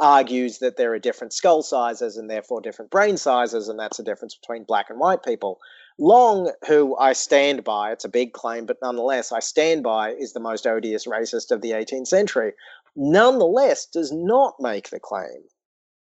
argues 0.00 0.58
that 0.58 0.76
there 0.76 0.92
are 0.92 0.98
different 0.98 1.32
skull 1.32 1.62
sizes 1.62 2.16
and 2.16 2.28
therefore 2.28 2.60
different 2.60 2.90
brain 2.90 3.16
sizes, 3.16 3.68
and 3.68 3.78
that's 3.78 3.98
a 3.98 4.04
difference 4.04 4.34
between 4.34 4.64
black 4.64 4.90
and 4.90 4.98
white 4.98 5.22
people. 5.22 5.60
Long, 5.98 6.52
who 6.66 6.96
I 6.96 7.12
stand 7.12 7.62
by, 7.62 7.92
it's 7.92 8.04
a 8.04 8.08
big 8.08 8.32
claim, 8.32 8.66
but 8.66 8.78
nonetheless, 8.82 9.32
I 9.32 9.40
stand 9.40 9.82
by, 9.82 10.12
is 10.12 10.32
the 10.32 10.40
most 10.40 10.66
odious 10.66 11.06
racist 11.06 11.50
of 11.50 11.60
the 11.60 11.72
18th 11.72 12.08
century, 12.08 12.52
nonetheless 12.96 13.86
does 13.86 14.10
not 14.10 14.54
make 14.58 14.90
the 14.90 15.00
claim 15.00 15.44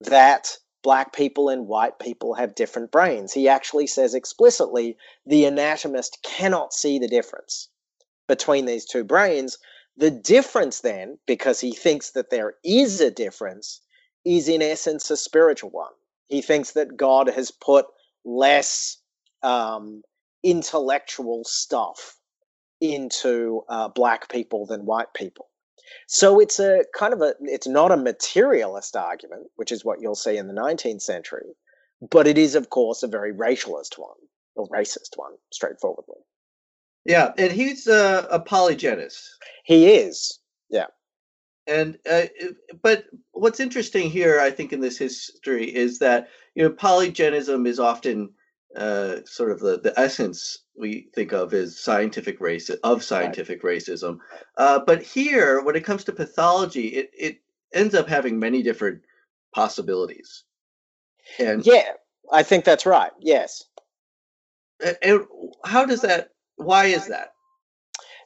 that 0.02 0.58
black 0.86 1.14
people 1.14 1.50
and 1.50 1.68
white 1.68 1.98
people 1.98 2.36
have 2.36 2.54
different 2.54 2.92
brains. 2.92 3.34
He 3.34 3.50
actually 3.50 3.88
says 3.88 4.14
explicitly 4.14 4.96
the 5.26 5.46
anatomist 5.46 6.20
cannot 6.22 6.76
see 6.76 7.00
the 7.00 7.08
difference 7.08 7.70
between 8.28 8.68
these 8.68 8.86
two 8.86 9.04
brains. 9.04 9.58
The 9.98 10.12
difference, 10.12 10.82
then, 10.82 11.18
because 11.26 11.60
he 11.60 11.74
thinks 11.74 12.12
that 12.12 12.30
there 12.30 12.54
is 12.64 13.02
a 13.02 13.10
difference, 13.10 13.82
is 14.26 14.48
in 14.48 14.62
essence 14.62 15.10
a 15.10 15.18
spiritual 15.18 15.72
one. 15.72 15.94
He 16.28 16.44
thinks 16.44 16.74
that 16.74 16.96
God 16.96 17.30
has 17.30 17.50
put 17.50 17.88
less 18.24 18.98
um, 19.42 20.04
intellectual 20.44 21.46
stuff 21.46 22.16
into 22.80 23.64
uh, 23.70 23.88
black 23.88 24.30
people 24.30 24.68
than 24.68 24.86
white 24.86 25.16
people. 25.16 25.48
So 26.08 26.40
it's 26.40 26.60
a 26.60 26.84
kind 26.98 27.14
of 27.14 27.22
a 27.22 27.34
it's 27.42 27.68
not 27.68 27.92
a 27.92 27.98
materialist 27.98 28.96
argument, 28.96 29.48
which 29.56 29.72
is 29.72 29.86
what 29.86 30.02
you'll 30.02 30.16
see 30.16 30.38
in 30.38 30.48
the 30.48 30.54
19th 30.54 31.02
century, 31.02 31.56
but 32.12 32.28
it 32.28 32.38
is 32.38 32.56
of 32.56 32.70
course 32.70 33.04
a 33.04 33.08
very 33.08 33.34
racialist 33.34 33.98
one 33.98 34.18
or 34.56 34.68
racist 34.70 35.18
one, 35.18 35.34
straightforwardly. 35.52 36.16
Yeah, 37.06 37.34
and 37.38 37.52
he's 37.52 37.88
a, 37.88 38.28
a 38.32 38.40
polygenist. 38.40 39.22
He 39.64 39.94
is. 39.94 40.40
Yeah. 40.70 40.88
And 41.68 41.98
uh, 42.10 42.24
but 42.82 43.06
what's 43.32 43.60
interesting 43.60 44.10
here, 44.10 44.40
I 44.40 44.52
think, 44.52 44.74
in 44.74 44.82
this 44.82 44.98
history 44.98 45.66
is 45.66 46.00
that 46.00 46.30
you 46.56 46.64
know 46.64 46.70
polygenism 46.70 47.68
is 47.68 47.80
often 47.80 48.32
uh, 48.76 49.18
sort 49.26 49.52
of 49.52 49.60
the, 49.60 49.80
the 49.80 49.98
essence 50.00 50.60
we 50.78 51.08
think 51.14 51.32
of 51.32 51.54
as 51.54 51.80
scientific 51.80 52.40
race 52.42 52.70
of 52.70 53.04
scientific 53.04 53.64
right. 53.64 53.78
racism. 53.78 54.20
Uh, 54.58 54.80
but 54.86 55.02
here, 55.02 55.62
when 55.62 55.76
it 55.76 55.86
comes 55.86 56.04
to 56.06 56.12
pathology, 56.12 56.88
it, 56.88 57.12
it 57.18 57.38
ends 57.74 57.96
up 57.96 58.08
having 58.08 58.40
many 58.40 58.62
different 58.62 59.02
possibilities. 59.54 60.44
And 61.40 61.66
yeah, 61.66 61.92
I 62.32 62.44
think 62.44 62.66
that's 62.66 62.86
right. 62.86 63.12
Yes. 63.20 63.64
And 65.02 65.26
how 65.64 65.86
does 65.86 66.02
that? 66.02 66.30
Why 66.58 66.86
is 66.86 67.08
that? 67.08 67.34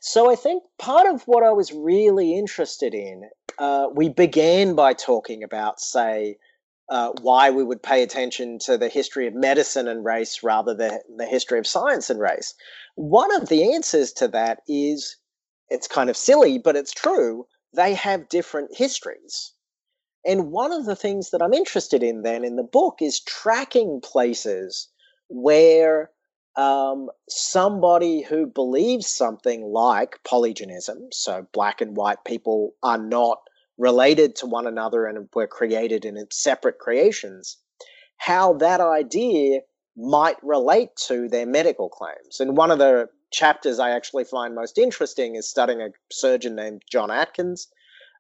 So 0.02 0.32
I 0.32 0.36
think 0.36 0.64
part 0.78 1.08
of 1.08 1.24
what 1.24 1.44
I 1.44 1.52
was 1.52 1.72
really 1.74 2.38
interested 2.38 2.94
in, 2.94 3.30
uh, 3.58 3.88
we 3.94 4.10
began 4.10 4.74
by 4.74 4.94
talking 4.94 5.44
about, 5.44 5.80
say, 5.82 6.38
uh, 6.90 7.12
why 7.22 7.52
we 7.52 7.64
would 7.64 7.84
pay 7.84 8.02
attention 8.04 8.60
to 8.60 8.78
the 8.78 8.90
history 8.90 9.28
of 9.28 9.34
medicine 9.34 9.88
and 9.88 10.04
race 10.04 10.42
rather 10.44 10.74
than 10.74 11.00
the 11.18 11.26
history 11.26 11.60
of 11.60 11.68
science 11.68 12.10
and 12.10 12.20
race. 12.20 12.54
One 12.96 13.34
of 13.36 13.50
the 13.50 13.74
answers 13.74 14.12
to 14.14 14.28
that 14.30 14.62
is 14.68 15.18
it's 15.70 15.88
kind 15.88 16.10
of 16.10 16.18
silly, 16.18 16.58
but 16.58 16.76
it's 16.76 16.92
true. 16.92 17.46
They 17.74 17.94
have 17.94 18.30
different 18.30 18.76
histories. 18.76 19.54
And 20.26 20.52
one 20.52 20.72
of 20.72 20.86
the 20.86 20.96
things 20.96 21.30
that 21.30 21.42
I'm 21.42 21.54
interested 21.54 22.04
in 22.04 22.24
then 22.24 22.44
in 22.44 22.56
the 22.56 22.64
book 22.64 23.02
is 23.02 23.22
tracking 23.22 24.02
places 24.02 24.90
where 25.30 26.12
um, 26.56 27.10
somebody 27.30 28.22
who 28.22 28.48
believes 28.48 29.08
something 29.08 29.64
like 29.64 30.20
polygenism, 30.28 31.14
so 31.14 31.48
black 31.54 31.80
and 31.80 31.96
white 31.96 32.26
people 32.26 32.74
are 32.84 32.98
not 32.98 33.40
related 33.80 34.36
to 34.36 34.46
one 34.46 34.68
another 34.68 35.06
and 35.06 35.30
were 35.34 35.48
created 35.48 36.06
in 36.06 36.24
separate 36.32 36.78
creations, 36.78 37.58
how 38.18 38.54
that 38.54 38.82
idea 38.82 39.62
might 39.98 40.38
relate 40.44 40.96
to 41.08 41.28
their 41.30 41.46
medical 41.46 41.90
claims. 41.90 42.40
And 42.40 42.56
one 42.56 42.72
of 42.72 42.78
the 42.78 43.08
chapters 43.32 43.80
I 43.80 43.92
actually 43.92 44.26
find 44.26 44.54
most 44.54 44.78
interesting 44.78 45.36
is 45.36 45.50
studying 45.50 45.82
a 45.82 45.90
surgeon 46.12 46.56
named 46.56 46.84
John 46.92 47.10
Atkins. 47.10 47.68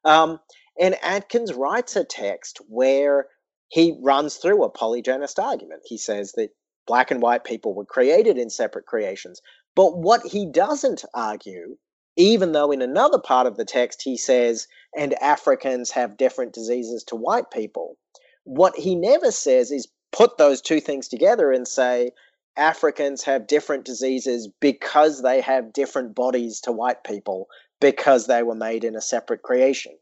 Um, 0.06 0.39
and 0.80 0.95
Atkins 1.04 1.54
writes 1.54 1.95
a 1.95 2.06
text 2.06 2.60
where 2.69 3.28
he 3.67 4.00
runs 4.02 4.38
through 4.38 4.63
a 4.63 4.72
polygenist 4.72 5.43
argument. 5.43 5.82
He 5.86 5.98
says 5.98 6.32
that 6.34 6.50
black 6.88 7.12
and 7.12 7.22
white 7.22 7.43
people 7.43 7.76
were 7.76 7.86
created 7.86 8.38
in 8.38 8.50
separate 8.50 8.86
creations. 8.86 9.41
But 9.76 9.98
what 9.98 10.26
he 10.26 10.50
doesn't 10.50 11.04
argue 11.13 11.78
even 12.19 12.51
though 12.51 12.69
in 12.69 12.82
another 12.82 13.17
part 13.17 13.47
of 13.47 13.55
the 13.55 13.63
text 13.63 14.01
he 14.01 14.17
says, 14.17 14.67
and 14.95 15.13
Africans 15.23 15.89
have 15.91 16.17
different 16.17 16.51
diseases 16.51 17.01
to 17.05 17.15
white 17.15 17.49
people. 17.49 17.97
What 18.43 18.75
he 18.75 18.93
never 18.93 19.32
says 19.32 19.71
is 19.71 19.88
put 20.12 20.38
those 20.38 20.60
two 20.62 20.82
things 20.82 21.08
together 21.08 21.49
and 21.53 21.65
say, 21.65 22.12
Africans 22.58 23.23
have 23.23 23.47
different 23.47 23.86
diseases 23.86 24.49
because 24.60 25.21
they 25.21 25.39
have 25.39 25.71
different 25.71 26.13
bodies 26.13 26.60
to 26.62 26.73
white 26.73 27.05
people 27.05 27.47
because 27.79 28.27
they 28.27 28.43
were 28.43 28.55
made 28.55 28.84
in 28.84 28.97
a 28.97 29.01
separate 29.01 29.41
creation. 29.41 29.93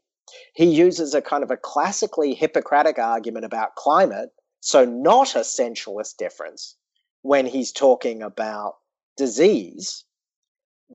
He 0.54 0.64
uses 0.64 1.14
a 1.14 1.22
kind 1.22 1.44
of 1.44 1.52
a 1.52 1.56
classically 1.56 2.34
Hippocratic 2.34 2.98
argument 2.98 3.44
about 3.44 3.76
climate, 3.76 4.30
so 4.58 4.84
not 4.84 5.36
an 5.36 5.42
essentialist 5.42 6.16
difference, 6.16 6.74
when 7.22 7.46
he's 7.46 7.70
talking 7.70 8.24
about 8.24 8.74
disease 9.16 10.04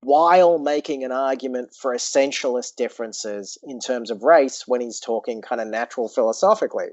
while 0.02 0.58
making 0.58 1.04
an 1.04 1.12
argument 1.12 1.74
for 1.74 1.94
essentialist 1.96 2.76
differences 2.76 3.58
in 3.64 3.80
terms 3.80 4.10
of 4.10 4.24
race 4.24 4.64
when 4.68 4.82
he's 4.82 5.00
talking 5.00 5.42
kind 5.42 5.62
of 5.62 5.68
natural 5.68 6.10
philosophically. 6.10 6.90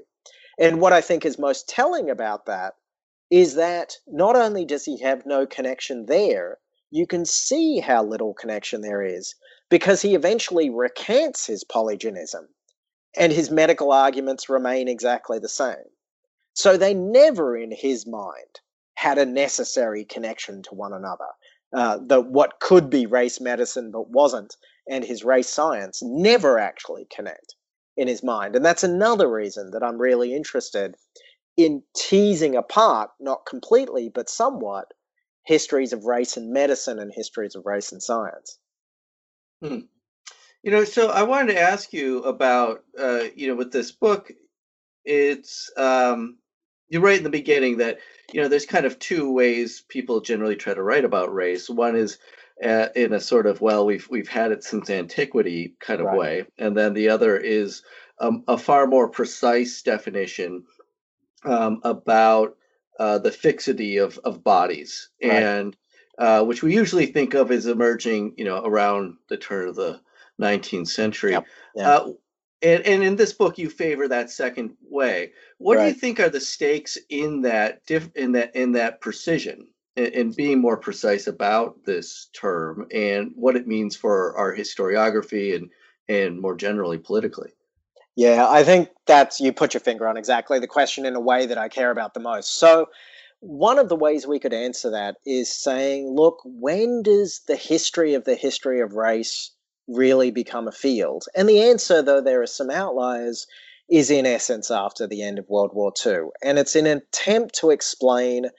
And 0.59 0.79
what 0.79 0.93
I 0.93 1.01
think 1.01 1.25
is 1.25 1.39
most 1.39 1.67
telling 1.67 2.09
about 2.09 2.45
that 2.45 2.75
is 3.31 3.55
that 3.55 3.97
not 4.07 4.35
only 4.35 4.65
does 4.65 4.85
he 4.85 4.99
have 4.99 5.25
no 5.25 5.47
connection 5.47 6.05
there, 6.05 6.59
you 6.91 7.07
can 7.07 7.25
see 7.25 7.79
how 7.79 8.03
little 8.03 8.33
connection 8.33 8.81
there 8.81 9.01
is 9.01 9.33
because 9.69 10.01
he 10.01 10.13
eventually 10.13 10.69
recants 10.69 11.47
his 11.47 11.63
polygenism 11.63 12.47
and 13.17 13.31
his 13.31 13.49
medical 13.49 13.91
arguments 13.91 14.49
remain 14.49 14.87
exactly 14.87 15.39
the 15.39 15.49
same. 15.49 15.89
So 16.53 16.77
they 16.77 16.93
never, 16.93 17.57
in 17.57 17.71
his 17.71 18.05
mind, 18.05 18.59
had 18.95 19.17
a 19.17 19.25
necessary 19.25 20.03
connection 20.05 20.61
to 20.63 20.75
one 20.75 20.93
another 20.93 21.29
uh, 21.73 21.97
the 22.05 22.21
what 22.21 22.59
could 22.59 22.89
be 22.89 23.05
race 23.05 23.39
medicine 23.39 23.91
but 23.91 24.09
wasn't, 24.09 24.55
and 24.89 25.03
his 25.03 25.23
race 25.23 25.49
science 25.49 26.01
never 26.03 26.59
actually 26.59 27.07
connect 27.15 27.55
in 27.97 28.07
his 28.07 28.23
mind. 28.23 28.55
And 28.55 28.65
that's 28.65 28.83
another 28.83 29.29
reason 29.31 29.71
that 29.71 29.83
I'm 29.83 29.97
really 29.97 30.33
interested 30.33 30.95
in 31.57 31.83
teasing 31.95 32.55
apart, 32.55 33.11
not 33.19 33.45
completely, 33.45 34.09
but 34.09 34.29
somewhat, 34.29 34.93
histories 35.45 35.93
of 35.93 36.05
race 36.05 36.37
and 36.37 36.51
medicine 36.51 36.99
and 36.99 37.11
histories 37.13 37.55
of 37.55 37.65
race 37.65 37.91
and 37.91 38.01
science. 38.01 38.57
Hmm. 39.61 39.79
You 40.63 40.71
know, 40.71 40.83
so 40.83 41.09
I 41.09 41.23
wanted 41.23 41.53
to 41.53 41.59
ask 41.59 41.91
you 41.91 42.23
about, 42.23 42.83
uh, 42.97 43.23
you 43.35 43.47
know, 43.47 43.55
with 43.55 43.71
this 43.71 43.91
book, 43.91 44.31
it's 45.03 45.71
um, 45.75 46.37
you 46.91 46.99
write 46.99 47.17
in 47.17 47.23
the 47.23 47.29
beginning 47.29 47.77
that 47.77 47.99
you 48.31 48.41
know 48.41 48.47
there's 48.47 48.65
kind 48.65 48.85
of 48.85 48.99
two 48.99 49.31
ways 49.31 49.83
people 49.87 50.19
generally 50.19 50.57
try 50.57 50.73
to 50.73 50.83
write 50.83 51.05
about 51.05 51.33
race. 51.33 51.69
One 51.69 51.95
is 51.95 52.19
uh, 52.63 52.89
in 52.95 53.13
a 53.13 53.19
sort 53.19 53.47
of 53.47 53.61
well 53.61 53.85
we've 53.85 54.07
we've 54.09 54.27
had 54.27 54.51
it 54.51 54.63
since 54.63 54.89
antiquity 54.89 55.73
kind 55.79 56.01
of 56.01 56.07
right. 56.07 56.17
way, 56.17 56.45
and 56.59 56.77
then 56.77 56.93
the 56.93 57.09
other 57.09 57.37
is 57.37 57.81
um, 58.19 58.43
a 58.47 58.57
far 58.57 58.85
more 58.85 59.07
precise 59.07 59.81
definition 59.81 60.65
um, 61.45 61.79
about 61.83 62.57
uh, 62.99 63.17
the 63.17 63.31
fixity 63.31 63.97
of 63.97 64.19
of 64.19 64.43
bodies 64.43 65.09
right. 65.23 65.31
and. 65.31 65.75
Uh, 66.17 66.43
which 66.43 66.61
we 66.61 66.75
usually 66.75 67.07
think 67.07 67.33
of 67.33 67.49
as 67.49 67.65
emerging, 67.65 68.33
you 68.37 68.45
know, 68.45 68.61
around 68.63 69.15
the 69.29 69.37
turn 69.37 69.67
of 69.67 69.75
the 69.75 69.99
19th 70.39 70.89
century. 70.89 71.31
Yep. 71.31 71.45
Yeah. 71.73 71.89
Uh, 71.89 72.07
and, 72.61 72.85
and 72.85 73.03
in 73.03 73.15
this 73.15 73.33
book, 73.33 73.57
you 73.57 73.69
favor 73.69 74.07
that 74.07 74.29
second 74.29 74.75
way. 74.89 75.31
What 75.57 75.77
right. 75.77 75.83
do 75.83 75.89
you 75.89 75.95
think 75.95 76.19
are 76.19 76.29
the 76.29 76.39
stakes 76.39 76.97
in 77.09 77.41
that 77.41 77.85
diff, 77.85 78.09
in 78.15 78.33
that 78.33 78.55
in 78.55 78.73
that 78.73 79.01
precision 79.01 79.67
and, 79.97 80.35
being 80.35 80.59
more 80.59 80.77
precise 80.77 81.27
about 81.27 81.83
this 81.85 82.29
term 82.33 82.87
and 82.91 83.31
what 83.35 83.55
it 83.55 83.67
means 83.67 83.95
for 83.95 84.35
our 84.37 84.55
historiography 84.55 85.55
and 85.55 85.69
and 86.07 86.39
more 86.39 86.55
generally 86.55 86.97
politically? 86.97 87.51
Yeah, 88.15 88.47
I 88.47 88.63
think 88.63 88.89
that's 89.07 89.39
you 89.39 89.53
put 89.53 89.73
your 89.73 89.81
finger 89.81 90.07
on 90.07 90.17
exactly 90.17 90.59
the 90.59 90.67
question 90.67 91.05
in 91.05 91.15
a 91.15 91.19
way 91.19 91.45
that 91.45 91.57
I 91.57 91.69
care 91.69 91.91
about 91.91 92.13
the 92.13 92.19
most. 92.19 92.59
So, 92.59 92.89
one 93.39 93.79
of 93.79 93.89
the 93.89 93.95
ways 93.95 94.27
we 94.27 94.39
could 94.39 94.53
answer 94.53 94.91
that 94.91 95.17
is 95.25 95.51
saying, 95.51 96.09
look, 96.09 96.39
when 96.45 97.01
does 97.01 97.41
the 97.47 97.55
history 97.55 98.13
of 98.13 98.25
the 98.25 98.35
history 98.35 98.81
of 98.81 98.93
race 98.93 99.51
really 99.93 100.31
become 100.31 100.67
a 100.67 100.71
field? 100.71 101.25
And 101.35 101.47
the 101.47 101.61
answer, 101.61 102.01
though 102.01 102.21
there 102.21 102.41
are 102.41 102.47
some 102.47 102.69
outliers, 102.69 103.47
is 103.89 104.09
in 104.09 104.25
essence 104.25 104.71
after 104.71 105.05
the 105.05 105.21
end 105.21 105.37
of 105.37 105.49
World 105.49 105.71
War 105.73 105.91
II. 106.05 106.29
And 106.41 106.57
it's 106.57 106.75
an 106.75 106.87
attempt 106.87 107.55
to 107.55 107.71
explain 107.71 108.49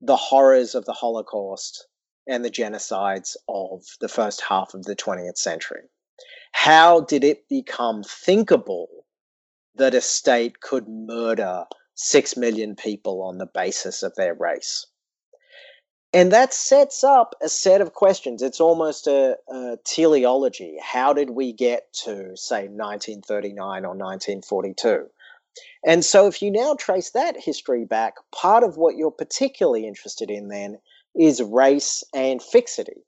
the 0.00 0.16
horrors 0.16 0.74
of 0.74 0.84
the 0.84 0.92
Holocaust 0.92 1.86
and 2.28 2.44
the 2.44 2.50
genocides 2.50 3.36
of 3.48 3.84
the 4.00 4.08
first 4.08 4.40
half 4.42 4.74
of 4.74 4.84
the 4.84 4.94
20th 4.94 5.38
century. 5.38 5.82
How 6.52 7.00
did 7.00 7.24
it 7.24 7.48
become 7.48 8.02
thinkable 8.04 8.88
that 9.74 9.94
a 9.94 10.00
state 10.00 10.60
could 10.60 10.88
murder 10.88 11.64
six 11.94 12.36
million 12.36 12.76
people 12.76 13.22
on 13.22 13.38
the 13.38 13.46
basis 13.46 14.02
of 14.02 14.14
their 14.14 14.34
race? 14.34 14.86
And 16.12 16.32
that 16.32 16.54
sets 16.54 17.04
up 17.04 17.34
a 17.42 17.48
set 17.50 17.82
of 17.82 17.92
questions. 17.92 18.40
It's 18.40 18.60
almost 18.60 19.06
a, 19.06 19.36
a, 19.48 19.78
teleology. 19.84 20.78
How 20.82 21.12
did 21.12 21.30
we 21.30 21.52
get 21.52 21.92
to, 22.04 22.34
say, 22.34 22.68
1939 22.68 23.84
or 23.84 23.94
1942? 23.94 25.06
And 25.84 26.04
so, 26.04 26.26
if 26.26 26.40
you 26.40 26.50
now 26.50 26.76
trace 26.78 27.10
that 27.10 27.36
history 27.38 27.84
back, 27.84 28.14
part 28.32 28.64
of 28.64 28.76
what 28.76 28.96
you're 28.96 29.10
particularly 29.10 29.86
interested 29.86 30.30
in 30.30 30.48
then 30.48 30.78
is 31.14 31.42
race 31.42 32.02
and 32.14 32.42
fixity. 32.42 33.04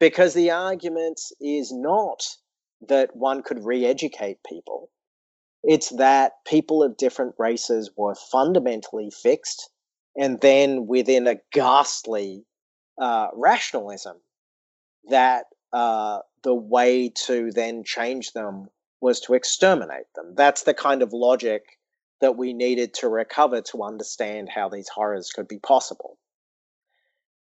Because 0.00 0.34
the 0.34 0.50
argument 0.50 1.20
is 1.40 1.70
not 1.72 2.24
that 2.88 3.14
one 3.14 3.42
could 3.42 3.64
re 3.64 3.86
educate 3.86 4.38
people, 4.44 4.90
it's 5.62 5.90
that 5.90 6.44
people 6.44 6.82
of 6.82 6.96
different 6.96 7.36
races 7.38 7.90
were 7.96 8.16
fundamentally 8.16 9.10
fixed, 9.10 9.70
and 10.16 10.40
then 10.40 10.86
within 10.86 11.26
a 11.26 11.36
ghastly 11.52 12.44
uh, 13.00 13.28
rationalism, 13.34 14.16
that 15.08 15.46
uh, 15.72 16.20
the 16.42 16.54
way 16.54 17.08
to 17.26 17.50
then 17.50 17.82
change 17.84 18.32
them 18.32 18.68
was 19.00 19.20
to 19.20 19.34
exterminate 19.34 20.06
them. 20.14 20.34
That's 20.36 20.62
the 20.62 20.74
kind 20.74 21.02
of 21.02 21.12
logic 21.12 21.62
that 22.20 22.36
we 22.36 22.52
needed 22.52 22.94
to 22.94 23.08
recover 23.08 23.60
to 23.60 23.82
understand 23.82 24.48
how 24.48 24.68
these 24.68 24.88
horrors 24.88 25.30
could 25.30 25.48
be 25.48 25.58
possible. 25.58 26.18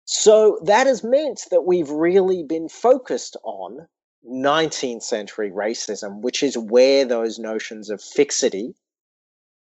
So 0.05 0.59
that 0.65 0.87
has 0.87 1.03
meant 1.03 1.43
that 1.51 1.63
we've 1.63 1.91
really 1.91 2.43
been 2.43 2.69
focused 2.69 3.37
on 3.43 3.87
19th 4.29 5.03
century 5.03 5.51
racism, 5.51 6.21
which 6.21 6.43
is 6.43 6.57
where 6.57 7.05
those 7.05 7.39
notions 7.39 7.91
of 7.91 8.03
fixity 8.03 8.75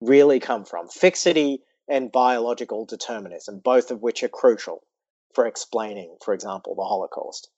really 0.01 0.41
come 0.41 0.65
from. 0.65 0.89
Fixity 0.89 1.63
and 1.89 2.13
biological 2.13 2.85
determinism, 2.85 3.59
both 3.59 3.91
of 3.91 4.03
which 4.03 4.23
are 4.23 4.29
crucial 4.29 4.83
for 5.35 5.47
explaining, 5.47 6.17
for 6.23 6.33
example, 6.33 6.75
the 6.75 6.85
Holocaust. 6.85 7.51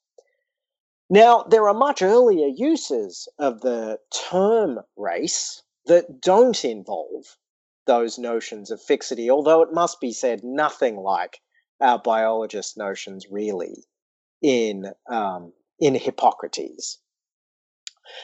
Now, 1.09 1.43
there 1.43 1.67
are 1.69 1.73
much 1.73 2.01
earlier 2.01 2.47
uses 2.47 3.29
of 3.39 3.61
the 3.61 3.99
term 4.29 4.79
race 4.97 5.63
that 5.85 6.19
don't 6.19 6.65
involve 6.65 7.37
those 7.85 8.17
notions 8.17 8.71
of 8.71 8.81
fixity, 8.81 9.29
although 9.29 9.61
it 9.61 9.73
must 9.73 10.01
be 10.01 10.11
said 10.11 10.43
nothing 10.43 10.97
like 10.97 11.39
our 11.79 11.97
biologist 11.97 12.77
notions 12.77 13.27
really 13.31 13.85
in 14.41 14.91
um, 15.09 15.53
in 15.79 15.95
Hippocrates. 15.95 16.99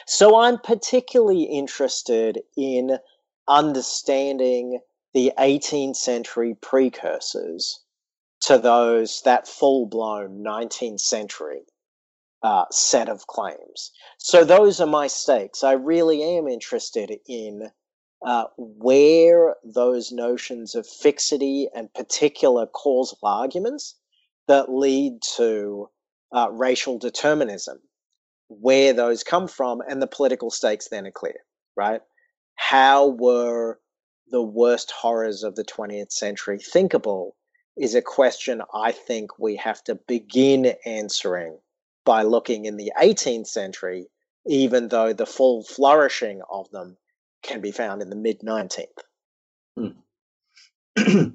So 0.06 0.36
I'm 0.36 0.58
particularly 0.58 1.44
interested 1.44 2.42
in 2.56 2.98
understanding 3.46 4.80
the 5.14 5.32
18th 5.38 5.96
century 5.96 6.56
precursors 6.60 7.80
to 8.40 8.58
those 8.58 9.22
that 9.22 9.48
full 9.48 9.86
blown 9.86 10.42
19th 10.44 11.00
century 11.00 11.62
uh, 12.42 12.64
set 12.70 13.08
of 13.08 13.26
claims. 13.26 13.90
So 14.18 14.44
those 14.44 14.80
are 14.80 14.86
my 14.86 15.06
stakes. 15.06 15.64
I 15.64 15.72
really 15.72 16.22
am 16.36 16.46
interested 16.46 17.18
in 17.26 17.70
uh, 18.24 18.44
where 18.58 19.56
those 19.64 20.12
notions 20.12 20.74
of 20.74 20.86
fixity 20.86 21.68
and 21.74 21.92
particular 21.94 22.66
causal 22.66 23.18
arguments 23.22 23.96
that 24.46 24.70
lead 24.70 25.22
to 25.36 25.88
uh, 26.34 26.48
racial 26.50 26.98
determinism, 26.98 27.78
where 28.48 28.92
those 28.92 29.22
come 29.22 29.48
from, 29.48 29.80
and 29.88 30.02
the 30.02 30.06
political 30.06 30.50
stakes 30.50 30.88
then 30.88 31.06
are 31.06 31.12
clear, 31.12 31.38
right? 31.76 32.02
How 32.56 33.08
were 33.08 33.78
the 34.30 34.42
worst 34.42 34.90
horrors 34.90 35.42
of 35.42 35.54
the 35.54 35.64
20th 35.64 36.12
century 36.12 36.58
thinkable 36.58 37.36
is 37.76 37.94
a 37.94 38.02
question 38.02 38.62
I 38.72 38.92
think 38.92 39.38
we 39.38 39.56
have 39.56 39.82
to 39.84 39.94
begin 39.94 40.74
answering 40.86 41.58
by 42.04 42.22
looking 42.22 42.66
in 42.66 42.76
the 42.76 42.92
18th 43.00 43.46
century, 43.46 44.06
even 44.46 44.88
though 44.88 45.12
the 45.12 45.26
full 45.26 45.64
flourishing 45.64 46.42
of 46.50 46.70
them 46.70 46.96
can 47.42 47.60
be 47.60 47.72
found 47.72 48.02
in 48.02 48.10
the 48.10 48.16
mid 48.16 48.40
19th. 48.40 48.86
Hmm. 49.76 49.88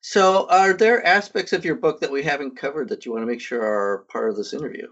so, 0.00 0.48
are 0.48 0.72
there 0.72 1.04
aspects 1.04 1.52
of 1.52 1.64
your 1.64 1.74
book 1.74 2.00
that 2.00 2.12
we 2.12 2.22
haven't 2.22 2.56
covered 2.56 2.88
that 2.88 3.04
you 3.04 3.12
want 3.12 3.22
to 3.22 3.26
make 3.26 3.40
sure 3.40 3.62
are 3.62 4.06
part 4.08 4.30
of 4.30 4.36
this 4.36 4.54
interview? 4.54 4.88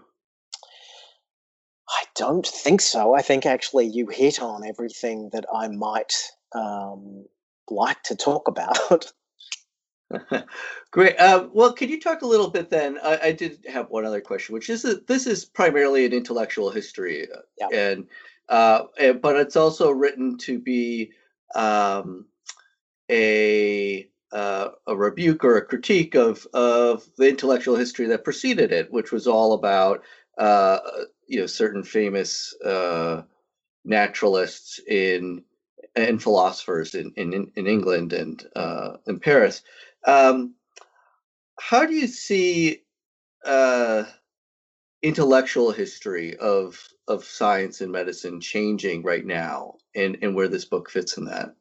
I 1.89 2.03
don't 2.15 2.45
think 2.45 2.81
so. 2.81 3.15
I 3.15 3.21
think 3.21 3.45
actually 3.45 3.87
you 3.87 4.07
hit 4.07 4.41
on 4.41 4.65
everything 4.65 5.29
that 5.33 5.45
I 5.53 5.67
might 5.67 6.13
um, 6.53 7.25
like 7.69 8.01
to 8.03 8.15
talk 8.15 8.47
about. 8.47 9.11
Great. 10.91 11.19
Uh, 11.19 11.47
well, 11.51 11.73
could 11.73 11.89
you 11.89 11.99
talk 11.99 12.21
a 12.21 12.27
little 12.27 12.49
bit 12.49 12.69
then? 12.69 12.97
I, 13.03 13.19
I, 13.23 13.31
did 13.31 13.65
have 13.67 13.89
one 13.89 14.05
other 14.05 14.21
question, 14.21 14.53
which 14.53 14.69
is 14.69 14.83
that 14.83 15.07
this 15.07 15.25
is 15.25 15.45
primarily 15.45 16.05
an 16.05 16.13
intellectual 16.13 16.69
history, 16.69 17.27
uh, 17.31 17.39
yeah. 17.57 17.67
and, 17.73 18.07
uh, 18.47 18.83
and, 18.99 19.21
but 19.21 19.35
it's 19.35 19.55
also 19.55 19.89
written 19.89 20.37
to 20.39 20.59
be 20.59 21.11
um, 21.55 22.25
a 23.09 24.07
uh, 24.31 24.69
a 24.87 24.95
rebuke 24.95 25.43
or 25.43 25.57
a 25.57 25.65
critique 25.65 26.15
of 26.15 26.45
of 26.53 27.07
the 27.17 27.29
intellectual 27.29 27.75
history 27.75 28.07
that 28.07 28.23
preceded 28.23 28.71
it, 28.71 28.91
which 28.91 29.11
was 29.11 29.27
all 29.27 29.53
about 29.53 30.03
uh, 30.37 30.79
you 31.27 31.39
know 31.39 31.47
certain 31.47 31.83
famous 31.83 32.55
uh, 32.63 33.23
naturalists 33.83 34.79
in 34.87 35.43
and 35.95 36.21
philosophers 36.21 36.95
in 36.95 37.11
in, 37.15 37.51
in 37.55 37.67
England 37.67 38.13
and 38.13 38.45
in 39.07 39.19
Paris 39.19 39.61
um, 40.05 40.55
how 41.59 41.85
do 41.85 41.93
you 41.93 42.07
see 42.07 42.83
uh, 43.45 44.03
intellectual 45.01 45.71
history 45.71 46.35
of 46.37 46.87
of 47.07 47.23
science 47.23 47.81
and 47.81 47.91
medicine 47.91 48.41
changing 48.41 49.03
right 49.03 49.25
now, 49.25 49.75
and 49.95 50.17
and 50.21 50.35
where 50.35 50.47
this 50.47 50.65
book 50.65 50.89
fits 50.89 51.17
in 51.17 51.25
that? 51.25 51.55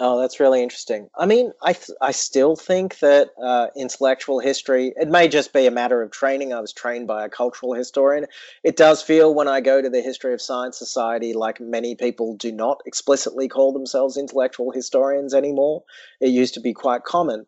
Oh, 0.00 0.20
that's 0.20 0.38
really 0.38 0.62
interesting. 0.62 1.08
I 1.16 1.26
mean, 1.26 1.52
I 1.60 1.72
th- 1.72 1.96
I 2.00 2.12
still 2.12 2.54
think 2.54 3.00
that 3.00 3.30
uh, 3.42 3.66
intellectual 3.76 4.38
history. 4.38 4.92
It 4.96 5.08
may 5.08 5.26
just 5.26 5.52
be 5.52 5.66
a 5.66 5.72
matter 5.72 6.02
of 6.02 6.12
training. 6.12 6.52
I 6.52 6.60
was 6.60 6.72
trained 6.72 7.08
by 7.08 7.24
a 7.24 7.28
cultural 7.28 7.72
historian. 7.74 8.26
It 8.62 8.76
does 8.76 9.02
feel 9.02 9.34
when 9.34 9.48
I 9.48 9.60
go 9.60 9.82
to 9.82 9.90
the 9.90 10.00
History 10.00 10.32
of 10.34 10.40
Science 10.40 10.78
Society 10.78 11.32
like 11.32 11.60
many 11.60 11.96
people 11.96 12.34
do 12.36 12.52
not 12.52 12.80
explicitly 12.86 13.48
call 13.48 13.72
themselves 13.72 14.16
intellectual 14.16 14.70
historians 14.70 15.34
anymore. 15.34 15.82
It 16.20 16.28
used 16.28 16.54
to 16.54 16.60
be 16.60 16.72
quite 16.74 17.02
common. 17.02 17.46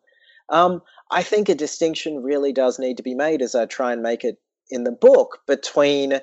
Um, 0.49 0.81
I 1.09 1.23
think 1.23 1.47
a 1.47 1.55
distinction 1.55 2.21
really 2.21 2.51
does 2.51 2.79
need 2.79 2.97
to 2.97 3.03
be 3.03 3.15
made, 3.15 3.41
as 3.41 3.55
I 3.55 3.65
try 3.65 3.93
and 3.93 4.01
make 4.03 4.25
it 4.25 4.39
in 4.69 4.83
the 4.83 4.91
book, 4.91 5.39
between 5.47 6.19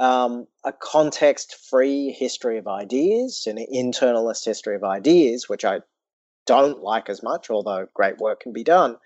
um, 0.00 0.46
a 0.64 0.72
context 0.72 1.56
free 1.68 2.10
history 2.10 2.56
of 2.56 2.66
ideas, 2.66 3.46
an 3.46 3.58
internalist 3.72 4.46
history 4.46 4.74
of 4.74 4.82
ideas, 4.82 5.48
which 5.48 5.64
I 5.64 5.80
don't 6.46 6.80
like 6.80 7.10
as 7.10 7.22
much, 7.22 7.50
although 7.50 7.86
great 7.92 8.16
work 8.16 8.40
can 8.40 8.52
be 8.52 8.64
done. 8.64 8.96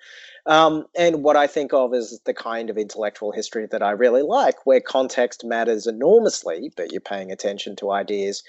Um, 0.46 0.86
and 0.96 1.24
what 1.24 1.36
I 1.36 1.48
think 1.48 1.72
of 1.72 1.94
as 1.94 2.20
the 2.24 2.32
kind 2.32 2.70
of 2.70 2.78
intellectual 2.78 3.32
history 3.32 3.66
that 3.66 3.82
I 3.82 3.90
really 3.90 4.22
like, 4.22 4.64
where 4.66 4.80
context 4.80 5.44
matters 5.44 5.88
enormously, 5.88 6.72
but 6.76 6.92
you're 6.92 7.00
paying 7.00 7.32
attention 7.32 7.74
to 7.76 7.90
ideas. 7.90 8.44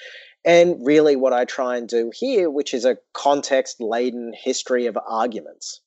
And 0.45 0.85
really, 0.85 1.15
what 1.15 1.33
I 1.33 1.45
try 1.45 1.77
and 1.77 1.89
do 1.89 2.11
here, 2.13 2.51
which 2.51 2.75
is 2.75 2.85
a 2.85 2.97
context 3.13 3.81
laden 3.81 4.33
history 4.37 4.85
of 4.85 4.99
arguments. 5.07 5.81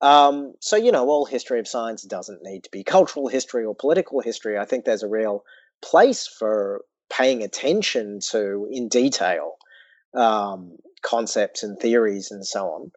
Um, 0.00 0.54
so, 0.60 0.76
you 0.76 0.92
know, 0.92 1.08
all 1.08 1.26
history 1.26 1.58
of 1.58 1.68
science 1.68 2.04
doesn't 2.04 2.42
need 2.42 2.64
to 2.64 2.70
be 2.70 2.84
cultural 2.84 3.28
history 3.28 3.64
or 3.64 3.74
political 3.74 4.20
history. 4.20 4.56
I 4.56 4.64
think 4.64 4.84
there's 4.84 5.02
a 5.02 5.08
real 5.08 5.44
place 5.82 6.26
for 6.26 6.82
paying 7.10 7.42
attention 7.42 8.20
to, 8.30 8.68
in 8.70 8.88
detail, 8.88 9.54
um, 10.14 10.76
concepts 11.02 11.62
and 11.62 11.78
theories 11.78 12.30
and 12.30 12.46
so 12.46 12.66
on. 12.66 12.92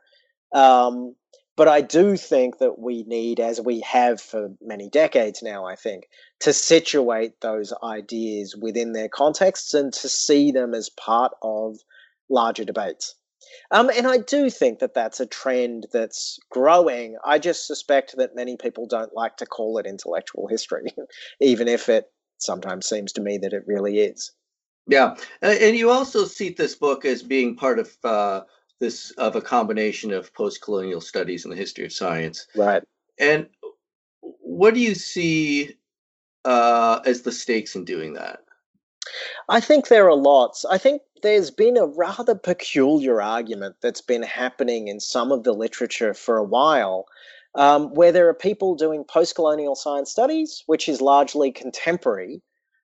Um, 0.53 1.15
but 1.57 1.67
I 1.67 1.81
do 1.81 2.17
think 2.17 2.57
that 2.59 2.79
we 2.79 3.03
need, 3.03 3.39
as 3.39 3.61
we 3.61 3.81
have 3.81 4.21
for 4.21 4.49
many 4.61 4.89
decades 4.89 5.43
now, 5.43 5.65
I 5.65 5.75
think, 5.75 6.07
to 6.39 6.53
situate 6.53 7.39
those 7.41 7.73
ideas 7.83 8.55
within 8.55 8.93
their 8.93 9.09
contexts 9.09 9.73
and 9.73 9.93
to 9.93 10.09
see 10.09 10.51
them 10.51 10.73
as 10.73 10.89
part 10.89 11.33
of 11.43 11.77
larger 12.29 12.63
debates. 12.63 13.15
Um, 13.69 13.89
and 13.89 14.07
I 14.07 14.17
do 14.17 14.49
think 14.49 14.79
that 14.79 14.93
that's 14.93 15.19
a 15.19 15.25
trend 15.25 15.87
that's 15.91 16.39
growing. 16.49 17.17
I 17.25 17.37
just 17.37 17.67
suspect 17.67 18.15
that 18.17 18.35
many 18.35 18.55
people 18.55 18.85
don't 18.85 19.13
like 19.13 19.37
to 19.37 19.45
call 19.45 19.77
it 19.77 19.85
intellectual 19.85 20.47
history, 20.47 20.93
even 21.41 21.67
if 21.67 21.89
it 21.89 22.05
sometimes 22.41 22.87
seems 22.87 23.11
to 23.13 23.21
me 23.21 23.37
that 23.37 23.53
it 23.53 23.63
really 23.67 23.99
is. 23.99 24.31
Yeah, 24.87 25.15
and 25.41 25.75
you 25.75 25.89
also 25.91 26.25
see 26.25 26.49
this 26.49 26.75
book 26.75 27.05
as 27.05 27.23
being 27.23 27.55
part 27.55 27.79
of 27.79 27.95
uh, 28.03 28.41
this 28.79 29.11
of 29.11 29.35
a 29.35 29.41
combination 29.41 30.11
of 30.11 30.33
post-colonial 30.33 31.01
studies 31.01 31.45
and 31.45 31.51
the 31.51 31.57
history 31.57 31.85
of 31.85 31.93
science. 31.93 32.47
Right. 32.55 32.83
And 33.19 33.47
what 34.21 34.73
do 34.73 34.79
you 34.79 34.95
see 34.95 35.77
uh, 36.45 36.99
as 37.05 37.21
the 37.21 37.31
stakes 37.31 37.75
in 37.75 37.85
doing 37.85 38.13
that? 38.13 38.39
I 39.49 39.59
think 39.59 39.87
there 39.87 40.07
are 40.07 40.15
lots. 40.15 40.65
I 40.65 40.77
think 40.77 41.01
there's 41.21 41.51
been 41.51 41.77
a 41.77 41.85
rather 41.85 42.35
peculiar 42.35 43.21
argument 43.21 43.75
that's 43.81 44.01
been 44.01 44.23
happening 44.23 44.87
in 44.87 44.99
some 44.99 45.31
of 45.31 45.43
the 45.43 45.53
literature 45.53 46.13
for 46.13 46.37
a 46.37 46.43
while, 46.43 47.05
um, 47.55 47.93
where 47.93 48.11
there 48.11 48.29
are 48.29 48.33
people 48.33 48.75
doing 48.75 49.03
post 49.03 49.35
colonial 49.35 49.75
science 49.75 50.11
studies, 50.11 50.63
which 50.67 50.87
is 50.87 51.01
largely 51.01 51.51
contemporary, 51.51 52.41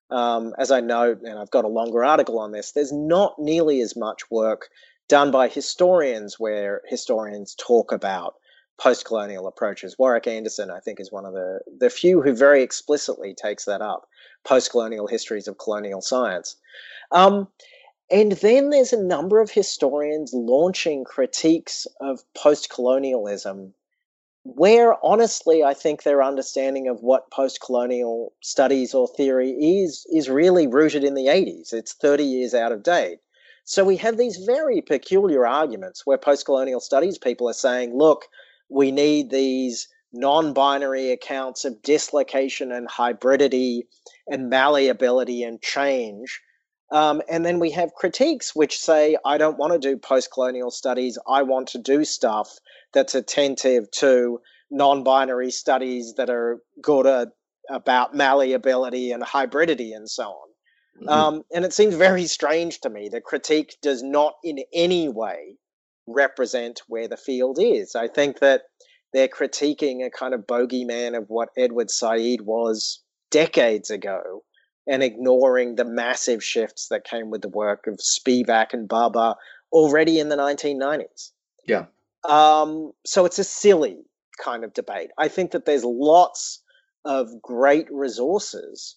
um, 0.10 0.54
as 0.58 0.72
I 0.72 0.80
note, 0.80 1.22
and 1.22 1.38
I've 1.38 1.52
got 1.52 1.66
a 1.66 1.70
longer 1.70 2.04
article 2.04 2.40
on 2.40 2.52
this, 2.52 2.72
there's 2.72 2.94
not 2.94 3.36
nearly 3.38 3.82
as 3.82 3.96
much 3.96 4.30
work 4.32 4.70
done 5.10 5.32
by 5.32 5.48
historians 5.48 6.40
where 6.40 6.82
historians 6.88 7.56
talk 7.56 7.92
about 7.92 8.36
post-colonial 8.80 9.48
approaches. 9.48 9.96
Warwick 9.98 10.28
Anderson, 10.28 10.70
I 10.70 10.80
think, 10.80 11.00
is 11.00 11.12
one 11.12 11.26
of 11.26 11.34
the, 11.34 11.60
the 11.80 11.90
few 11.90 12.22
who 12.22 12.34
very 12.34 12.62
explicitly 12.62 13.34
takes 13.34 13.66
that 13.66 13.82
up, 13.82 14.08
post-colonial 14.46 15.08
histories 15.08 15.48
of 15.48 15.58
colonial 15.58 16.02
science. 16.02 16.56
Um, 17.12 17.48
and 18.12 18.34
then 18.34 18.70
there's 18.70 18.94
a 18.94 19.04
number 19.04 19.42
of 19.42 19.52
historians 19.52 20.32
launching 20.34 21.04
critiques 21.04 21.88
of 22.00 22.22
post-colonialism 22.36 23.74
where 24.56 24.96
honestly 25.04 25.62
I 25.62 25.74
think 25.74 26.04
their 26.04 26.24
understanding 26.24 26.88
of 26.88 27.02
what 27.02 27.30
post-colonial 27.32 28.32
studies 28.42 28.94
or 28.94 29.08
theory 29.08 29.52
is 29.52 30.06
is 30.10 30.30
really 30.30 30.68
rooted 30.68 31.04
in 31.04 31.16
the 31.16 31.28
80s. 31.28 31.74
It's 31.74 31.94
30 31.94 32.24
years 32.24 32.54
out 32.54 32.72
of 32.72 32.82
date. 32.82 33.20
So 33.66 33.84
we 33.84 33.98
have 33.98 34.18
these 34.18 34.38
very 34.38 34.82
peculiar 34.82 35.46
arguments 35.46 36.06
where 36.06 36.18
post-colonial 36.18 36.80
studies 36.80 37.18
people 37.18 37.50
are 37.50 37.54
saying, 37.54 37.98
look, 37.98 38.24
we 38.70 38.92
need 38.92 39.30
these 39.30 39.90
non-binary 40.14 41.12
accounts 41.12 41.66
of 41.66 41.82
dislocation 41.82 42.72
and 42.72 42.88
hybridity 42.88 43.82
and 44.28 44.50
malleability 44.50 45.44
and 45.44 45.62
change. 45.62 46.40
Um, 46.90 47.22
and 47.30 47.46
then 47.46 47.60
we 47.60 47.72
have 47.72 47.94
critiques 47.94 48.56
which 48.56 48.80
say, 48.80 49.18
I 49.26 49.38
don't 49.38 49.58
want 49.58 49.74
to 49.74 49.80
do 49.80 49.98
post 49.98 50.32
colonial 50.32 50.72
studies. 50.72 51.18
I 51.28 51.42
want 51.42 51.68
to 51.70 51.78
do 51.78 52.06
stuff 52.06 52.58
that's 52.94 53.16
attentive 53.16 53.90
to 53.92 54.40
non 54.72 55.04
binary 55.04 55.52
studies 55.52 56.14
that 56.18 56.30
are 56.30 56.60
good 56.82 57.06
at, 57.06 57.30
about 57.70 58.16
malleability 58.16 59.12
and 59.12 59.24
hybridity 59.24 59.96
and 59.96 60.10
so 60.10 60.24
on. 60.24 60.50
Mm-hmm. 61.02 61.10
Um, 61.10 61.44
and 61.54 61.66
it 61.66 61.74
seems 61.74 61.96
very 61.96 62.26
strange 62.26 62.80
to 62.82 62.90
me 62.90 63.10
that 63.10 63.24
critique 63.24 63.76
does 63.82 64.02
not 64.02 64.34
in 64.44 64.60
any 64.74 65.10
way 65.10 65.58
represent 66.08 66.82
where 66.88 67.08
the 67.08 67.18
field 67.18 67.60
is. 67.62 67.96
I 67.96 68.08
think 68.08 68.40
that 68.40 68.64
they're 69.14 69.28
critiquing 69.28 70.06
a 70.06 70.10
kind 70.10 70.34
of 70.34 70.48
bogeyman 70.48 71.18
of 71.18 71.26
what 71.28 71.50
Edward 71.58 71.92
Said 71.92 72.42
was 72.42 73.02
decades 73.30 73.90
ago 73.90 74.44
and 74.88 75.04
ignoring 75.04 75.76
the 75.76 75.86
massive 75.86 76.44
shifts 76.44 76.88
that 76.90 77.04
came 77.04 77.30
with 77.30 77.42
the 77.42 77.50
work 77.50 77.88
of 77.88 77.98
Spivak 77.98 78.74
and 78.74 78.88
Bhabha 78.88 79.36
already 79.72 80.20
in 80.20 80.30
the 80.30 80.38
1990s. 80.38 81.32
Yeah. 81.66 81.86
Um, 82.24 82.92
so 83.06 83.26
it's 83.26 83.40
a 83.40 83.44
silly 83.44 83.98
kind 84.38 84.64
of 84.64 84.74
debate. 84.74 85.12
I 85.18 85.28
think 85.28 85.52
that 85.52 85.66
there's 85.66 85.84
lots 85.84 86.62
of 87.06 87.42
great 87.42 87.88
resources 87.92 88.96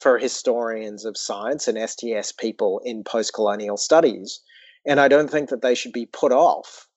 for 0.00 0.18
historians 0.18 1.04
of 1.04 1.16
science 1.16 1.68
and 1.68 1.78
STS 1.88 2.32
people 2.32 2.80
in 2.84 3.04
post 3.04 3.34
colonial 3.34 3.76
studies. 3.76 4.40
And 4.84 4.98
I 4.98 5.06
don't 5.08 5.30
think 5.30 5.50
that 5.50 5.62
they 5.62 5.76
should 5.76 5.92
be 5.92 6.06
put 6.06 6.32
off 6.32 6.88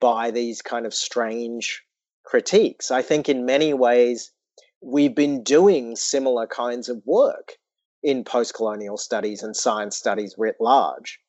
by 0.00 0.30
these 0.30 0.62
kind 0.62 0.86
of 0.86 0.94
strange 0.94 1.82
critiques. 2.24 2.90
I 2.90 3.02
think 3.02 3.28
in 3.28 3.44
many 3.44 3.74
ways, 3.74 4.32
we've 4.80 5.14
been 5.14 5.42
doing 5.42 5.96
similar 5.96 6.46
kinds 6.46 6.88
of 6.88 7.02
work 7.04 7.56
in 8.02 8.24
post 8.24 8.54
colonial 8.54 8.96
studies 8.96 9.42
and 9.42 9.56
science 9.56 9.96
studies 9.96 10.34
writ 10.38 10.56
large. 10.60 11.20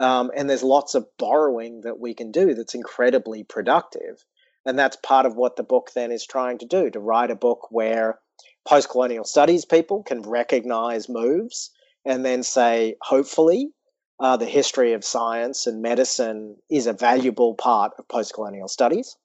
Um, 0.00 0.30
and 0.34 0.48
there's 0.48 0.62
lots 0.62 0.94
of 0.94 1.06
borrowing 1.18 1.82
that 1.82 2.00
we 2.00 2.14
can 2.14 2.32
do 2.32 2.54
that's 2.54 2.74
incredibly 2.74 3.44
productive. 3.44 4.24
And 4.64 4.78
that's 4.78 4.96
part 4.96 5.26
of 5.26 5.36
what 5.36 5.56
the 5.56 5.62
book 5.62 5.90
then 5.94 6.10
is 6.10 6.26
trying 6.26 6.58
to 6.58 6.66
do 6.66 6.90
to 6.90 7.00
write 7.00 7.30
a 7.30 7.36
book 7.36 7.68
where 7.70 8.18
post 8.66 8.88
colonial 8.88 9.24
studies 9.24 9.64
people 9.64 10.02
can 10.02 10.22
recognize 10.22 11.08
moves 11.08 11.70
and 12.04 12.24
then 12.24 12.42
say, 12.42 12.96
hopefully, 13.02 13.72
uh, 14.20 14.36
the 14.36 14.46
history 14.46 14.92
of 14.92 15.04
science 15.04 15.66
and 15.66 15.82
medicine 15.82 16.56
is 16.70 16.86
a 16.86 16.92
valuable 16.92 17.54
part 17.54 17.92
of 17.98 18.08
post 18.08 18.34
colonial 18.34 18.68
studies. 18.68 19.16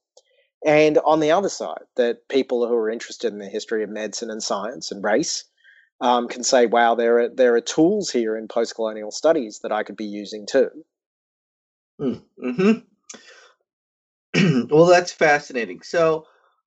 And 0.66 0.98
on 1.00 1.20
the 1.20 1.32
other 1.32 1.50
side, 1.50 1.84
that 1.96 2.28
people 2.28 2.68
who 2.68 2.74
are 2.74 2.90
interested 2.90 3.32
in 3.32 3.40
the 3.40 3.48
history 3.50 3.84
of 3.84 3.90
medicine 3.90 4.32
and 4.32 4.42
science 4.42 4.92
and 4.92 5.04
race 5.04 5.46
um, 6.02 6.28
can 6.28 6.44
say, 6.44 6.66
wow, 6.66 6.96
there 6.96 7.20
are, 7.20 7.30
there 7.30 7.56
are 7.56 7.62
tools 7.62 8.12
here 8.12 8.36
in 8.36 8.48
post 8.48 8.76
colonial 8.76 9.12
studies 9.12 9.60
that 9.64 9.72
I 9.72 9.84
could 9.84 9.98
be 9.98 10.06
using 10.06 10.46
too. 10.46 10.70
Hmm, 11.98 12.16
mm-hmm. 12.44 12.80
well, 14.70 14.86
that's 14.86 15.12
fascinating. 15.12 15.82
So, 15.82 16.26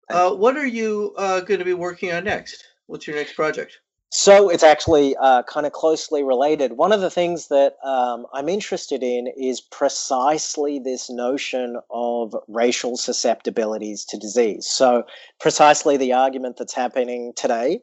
uh, 0.09 0.31
what 0.31 0.57
are 0.57 0.67
you 0.67 1.15
uh, 1.19 1.41
going 1.41 1.59
to 1.59 1.67
be 1.67 1.75
working 1.75 2.13
on 2.13 2.25
next? 2.25 2.65
What's 2.87 3.07
your 3.07 3.17
next 3.17 3.35
project? 3.35 3.79
So 4.11 4.49
it's 4.49 4.63
actually 4.63 5.15
uh, 5.17 5.43
kind 5.43 5.67
of 5.67 5.73
closely 5.73 6.23
related. 6.23 6.73
One 6.73 6.93
of 6.93 7.03
the 7.03 7.11
things 7.11 7.49
that 7.49 7.77
um, 7.85 8.25
I'm 8.33 8.49
interested 8.49 9.03
in 9.03 9.27
is 9.37 9.61
precisely 9.61 10.79
this 10.79 11.11
notion 11.11 11.77
of 11.91 12.35
racial 12.49 12.97
susceptibilities 12.97 14.07
to 14.07 14.17
disease. 14.17 14.67
So, 14.67 15.05
precisely 15.39 15.99
the 15.99 16.15
argument 16.15 16.57
that's 16.57 16.73
happening 16.73 17.35
today 17.37 17.83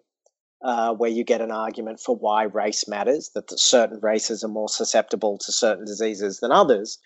uh, 0.62 0.93
where 0.93 1.10
you 1.10 1.24
get 1.24 1.41
an 1.41 1.51
argument 1.51 1.99
for 1.99 2.16
why 2.16 2.43
race 2.43 2.88
matters, 2.88 3.32
that 3.36 3.60
certain 3.60 3.99
races 4.01 4.43
are 4.43 4.49
more 4.49 4.70
susceptible 4.70 5.38
to 5.38 5.51
certain 5.51 5.86
diseases 5.86 6.39
than 6.39 6.51
others. 6.51 6.97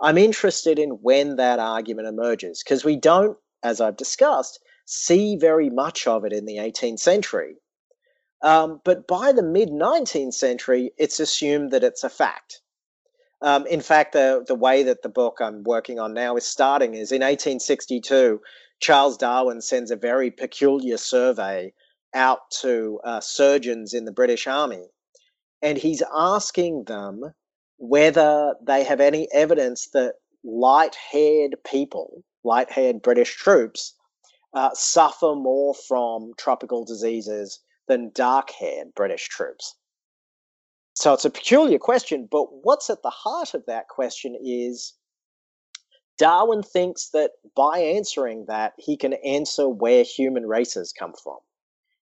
I'm 0.00 0.18
interested 0.18 0.78
in 0.78 0.90
when 1.02 1.36
that 1.36 1.58
argument 1.58 2.08
emerges 2.08 2.62
because 2.62 2.84
we 2.84 2.96
don't, 2.96 3.36
as 3.62 3.80
I've 3.80 3.96
discussed, 3.96 4.60
see 4.84 5.36
very 5.36 5.70
much 5.70 6.06
of 6.06 6.24
it 6.24 6.32
in 6.32 6.46
the 6.46 6.56
18th 6.56 7.00
century. 7.00 7.56
Um, 8.42 8.80
but 8.84 9.08
by 9.08 9.32
the 9.32 9.42
mid 9.42 9.70
19th 9.70 10.34
century, 10.34 10.92
it's 10.96 11.18
assumed 11.18 11.72
that 11.72 11.82
it's 11.82 12.04
a 12.04 12.10
fact. 12.10 12.60
Um, 13.40 13.66
in 13.66 13.80
fact, 13.80 14.12
the, 14.12 14.44
the 14.46 14.54
way 14.54 14.84
that 14.84 15.02
the 15.02 15.08
book 15.08 15.38
I'm 15.40 15.62
working 15.62 15.98
on 15.98 16.12
now 16.12 16.36
is 16.36 16.44
starting 16.44 16.94
is 16.94 17.12
in 17.12 17.20
1862, 17.20 18.40
Charles 18.80 19.16
Darwin 19.16 19.60
sends 19.60 19.90
a 19.90 19.96
very 19.96 20.30
peculiar 20.30 20.96
survey 20.96 21.72
out 22.14 22.50
to 22.62 23.00
uh, 23.04 23.20
surgeons 23.20 23.94
in 23.94 24.04
the 24.04 24.12
British 24.12 24.46
Army, 24.46 24.86
and 25.62 25.78
he's 25.78 26.02
asking 26.14 26.84
them 26.84 27.22
whether 27.78 28.54
they 28.62 28.84
have 28.84 29.00
any 29.00 29.28
evidence 29.32 29.88
that 29.92 30.14
light 30.44 30.94
haired 30.94 31.56
people, 31.64 32.22
light 32.44 32.70
haired 32.70 33.02
British 33.02 33.36
troops, 33.36 33.94
uh, 34.54 34.70
suffer 34.74 35.34
more 35.34 35.74
from 35.74 36.32
tropical 36.38 36.84
diseases 36.84 37.60
than 37.86 38.10
dark 38.14 38.50
haired 38.50 38.94
British 38.94 39.28
troops. 39.28 39.74
So 40.94 41.14
it's 41.14 41.24
a 41.24 41.30
peculiar 41.30 41.78
question, 41.78 42.28
but 42.30 42.46
what's 42.62 42.90
at 42.90 43.02
the 43.02 43.10
heart 43.10 43.54
of 43.54 43.64
that 43.66 43.88
question 43.88 44.36
is 44.42 44.94
Darwin 46.18 46.62
thinks 46.62 47.10
that 47.10 47.30
by 47.54 47.78
answering 47.78 48.46
that, 48.48 48.72
he 48.78 48.96
can 48.96 49.12
answer 49.12 49.68
where 49.68 50.02
human 50.02 50.46
races 50.46 50.92
come 50.92 51.12
from. 51.22 51.38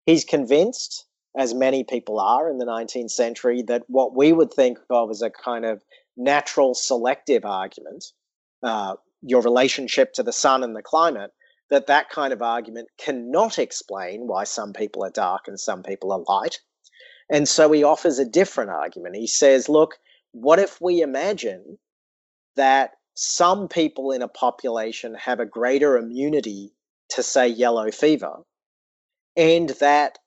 He's 0.06 0.24
convinced, 0.24 1.04
as 1.36 1.52
many 1.52 1.84
people 1.84 2.18
are 2.18 2.48
in 2.48 2.58
the 2.58 2.64
19th 2.64 3.10
century, 3.10 3.62
that 3.62 3.82
what 3.88 4.16
we 4.16 4.32
would 4.32 4.52
think 4.52 4.78
of 4.88 5.10
as 5.10 5.20
a 5.20 5.30
kind 5.30 5.64
of 5.64 5.82
natural 6.16 6.74
selective 6.74 7.44
argument, 7.44 8.04
uh, 8.62 8.94
your 9.20 9.42
relationship 9.42 10.12
to 10.14 10.22
the 10.22 10.32
sun 10.32 10.62
and 10.62 10.74
the 10.74 10.82
climate, 10.82 11.32
that 11.70 11.88
that 11.88 12.08
kind 12.08 12.32
of 12.32 12.40
argument 12.40 12.88
cannot 12.96 13.58
explain 13.58 14.26
why 14.26 14.44
some 14.44 14.72
people 14.72 15.04
are 15.04 15.10
dark 15.10 15.48
and 15.48 15.58
some 15.58 15.82
people 15.82 16.12
are 16.12 16.24
light. 16.28 16.60
And 17.28 17.48
so 17.48 17.72
he 17.72 17.82
offers 17.82 18.20
a 18.20 18.24
different 18.24 18.70
argument. 18.70 19.16
He 19.16 19.26
says, 19.26 19.68
look, 19.68 19.98
what 20.30 20.60
if 20.60 20.80
we 20.80 21.00
imagine 21.00 21.78
that 22.54 22.92
some 23.14 23.66
people 23.66 24.12
in 24.12 24.22
a 24.22 24.28
population 24.28 25.14
have 25.14 25.40
a 25.40 25.46
greater 25.46 25.96
immunity 25.96 26.72
to, 27.10 27.22
say, 27.22 27.48
yellow 27.48 27.90
fever, 27.90 28.44
and 29.36 29.70
that 29.80 30.18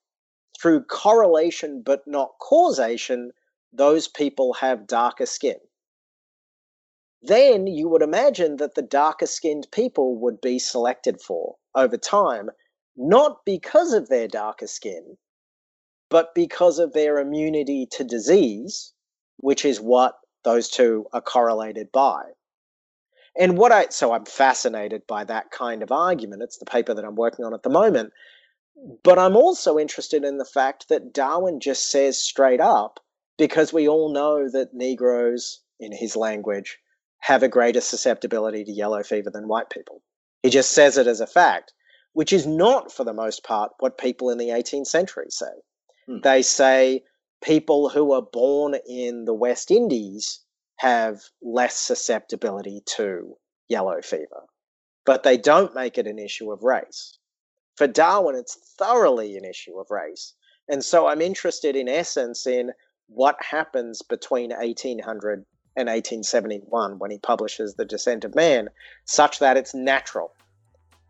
through 0.61 0.83
correlation 0.83 1.81
but 1.81 2.05
not 2.05 2.31
causation, 2.39 3.31
those 3.71 4.07
people 4.07 4.53
have 4.53 4.87
darker 4.87 5.25
skin. 5.25 5.57
Then 7.21 7.67
you 7.67 7.89
would 7.89 8.01
imagine 8.01 8.57
that 8.57 8.75
the 8.75 8.81
darker 8.81 9.25
skinned 9.25 9.67
people 9.71 10.17
would 10.19 10.39
be 10.39 10.59
selected 10.59 11.21
for 11.21 11.55
over 11.75 11.97
time, 11.97 12.49
not 12.95 13.43
because 13.45 13.93
of 13.93 14.07
their 14.07 14.27
darker 14.27 14.67
skin, 14.67 15.17
but 16.09 16.33
because 16.33 16.79
of 16.79 16.93
their 16.93 17.19
immunity 17.19 17.85
to 17.91 18.03
disease, 18.03 18.93
which 19.37 19.65
is 19.65 19.79
what 19.81 20.15
those 20.43 20.69
two 20.69 21.05
are 21.13 21.21
correlated 21.21 21.91
by. 21.91 22.23
And 23.37 23.57
what 23.57 23.71
I, 23.71 23.87
so 23.89 24.13
I'm 24.13 24.25
fascinated 24.25 25.03
by 25.07 25.23
that 25.25 25.51
kind 25.51 25.83
of 25.83 25.91
argument. 25.91 26.41
It's 26.41 26.57
the 26.57 26.65
paper 26.65 26.93
that 26.93 27.05
I'm 27.05 27.15
working 27.15 27.45
on 27.45 27.53
at 27.53 27.63
the 27.63 27.69
moment. 27.69 28.11
But 29.03 29.19
I'm 29.19 29.35
also 29.35 29.77
interested 29.77 30.23
in 30.23 30.37
the 30.37 30.45
fact 30.45 30.89
that 30.89 31.13
Darwin 31.13 31.59
just 31.59 31.89
says 31.89 32.17
straight 32.17 32.61
up, 32.61 32.99
because 33.37 33.73
we 33.73 33.87
all 33.87 34.11
know 34.11 34.49
that 34.49 34.73
Negroes, 34.73 35.61
in 35.79 35.91
his 35.91 36.15
language, 36.15 36.79
have 37.19 37.43
a 37.43 37.49
greater 37.49 37.81
susceptibility 37.81 38.63
to 38.63 38.71
yellow 38.71 39.03
fever 39.03 39.29
than 39.29 39.47
white 39.47 39.69
people. 39.69 40.01
He 40.43 40.49
just 40.49 40.71
says 40.71 40.97
it 40.97 41.07
as 41.07 41.19
a 41.19 41.27
fact, 41.27 41.73
which 42.13 42.31
is 42.31 42.47
not, 42.47 42.91
for 42.91 43.03
the 43.03 43.13
most 43.13 43.43
part, 43.43 43.71
what 43.79 43.97
people 43.97 44.29
in 44.29 44.37
the 44.37 44.49
18th 44.49 44.87
century 44.87 45.27
say. 45.29 45.51
Hmm. 46.07 46.19
They 46.23 46.41
say 46.41 47.03
people 47.43 47.89
who 47.89 48.13
are 48.13 48.21
born 48.21 48.75
in 48.87 49.25
the 49.25 49.33
West 49.33 49.71
Indies 49.71 50.39
have 50.77 51.21
less 51.41 51.77
susceptibility 51.77 52.81
to 52.95 53.35
yellow 53.67 54.01
fever, 54.01 54.45
but 55.05 55.23
they 55.23 55.37
don't 55.37 55.75
make 55.75 55.97
it 55.97 56.07
an 56.07 56.17
issue 56.17 56.51
of 56.51 56.63
race. 56.63 57.18
For 57.79 57.87
Darwin, 57.87 58.35
it's 58.35 58.55
thoroughly 58.55 59.37
an 59.37 59.45
issue 59.45 59.79
of 59.79 59.89
race. 59.89 60.33
And 60.67 60.83
so 60.83 61.07
I'm 61.07 61.21
interested, 61.21 61.77
in 61.77 61.87
essence, 61.87 62.45
in 62.45 62.73
what 63.07 63.41
happens 63.41 64.01
between 64.01 64.49
1800 64.49 65.45
and 65.77 65.87
1871 65.87 66.99
when 66.99 67.09
he 67.09 67.19
publishes 67.19 67.75
The 67.75 67.85
Descent 67.85 68.25
of 68.25 68.35
Man, 68.35 68.67
such 69.05 69.39
that 69.39 69.55
it's 69.55 69.73
natural 69.73 70.33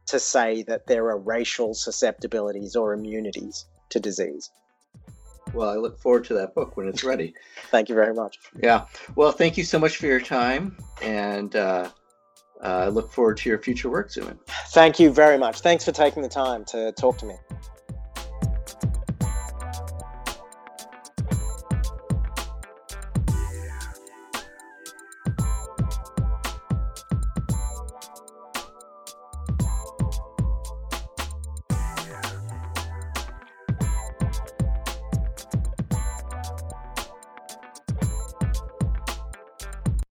to 0.06 0.20
say 0.20 0.62
that 0.62 0.86
there 0.86 1.08
are 1.08 1.18
racial 1.18 1.74
susceptibilities 1.74 2.76
or 2.76 2.94
immunities 2.94 3.66
to 3.90 4.00
disease. 4.00 4.52
Well, 5.56 5.72
I 5.72 5.78
look 5.78 5.98
forward 5.98 6.26
to 6.26 6.36
that 6.36 6.54
book 6.54 6.78
when 6.78 6.88
it's 6.88 7.04
ready. 7.04 7.34
thank 7.72 7.90
you 7.90 7.96
very 7.96 8.14
much. 8.14 8.38
Yeah. 8.62 8.86
Well, 9.16 9.32
thank 9.32 9.58
you 9.58 9.64
so 9.64 9.80
much 9.80 9.98
for 9.98 10.06
your 10.06 10.22
time, 10.22 10.78
and 11.02 11.56
uh, 11.56 11.90
uh, 12.62 12.86
I 12.86 12.88
look 12.90 13.12
forward 13.12 13.38
to 13.38 13.50
your 13.50 13.60
future 13.60 13.90
work, 13.90 14.10
Suman. 14.10 14.38
Thank 14.70 15.00
you 15.00 15.12
very 15.12 15.38
much. 15.38 15.62
Thanks 15.62 15.86
for 15.86 15.92
taking 15.92 16.24
the 16.24 16.30
time 16.30 16.66
to 16.66 16.92
talk 16.94 17.18
to 17.20 17.26
me. 17.26 17.36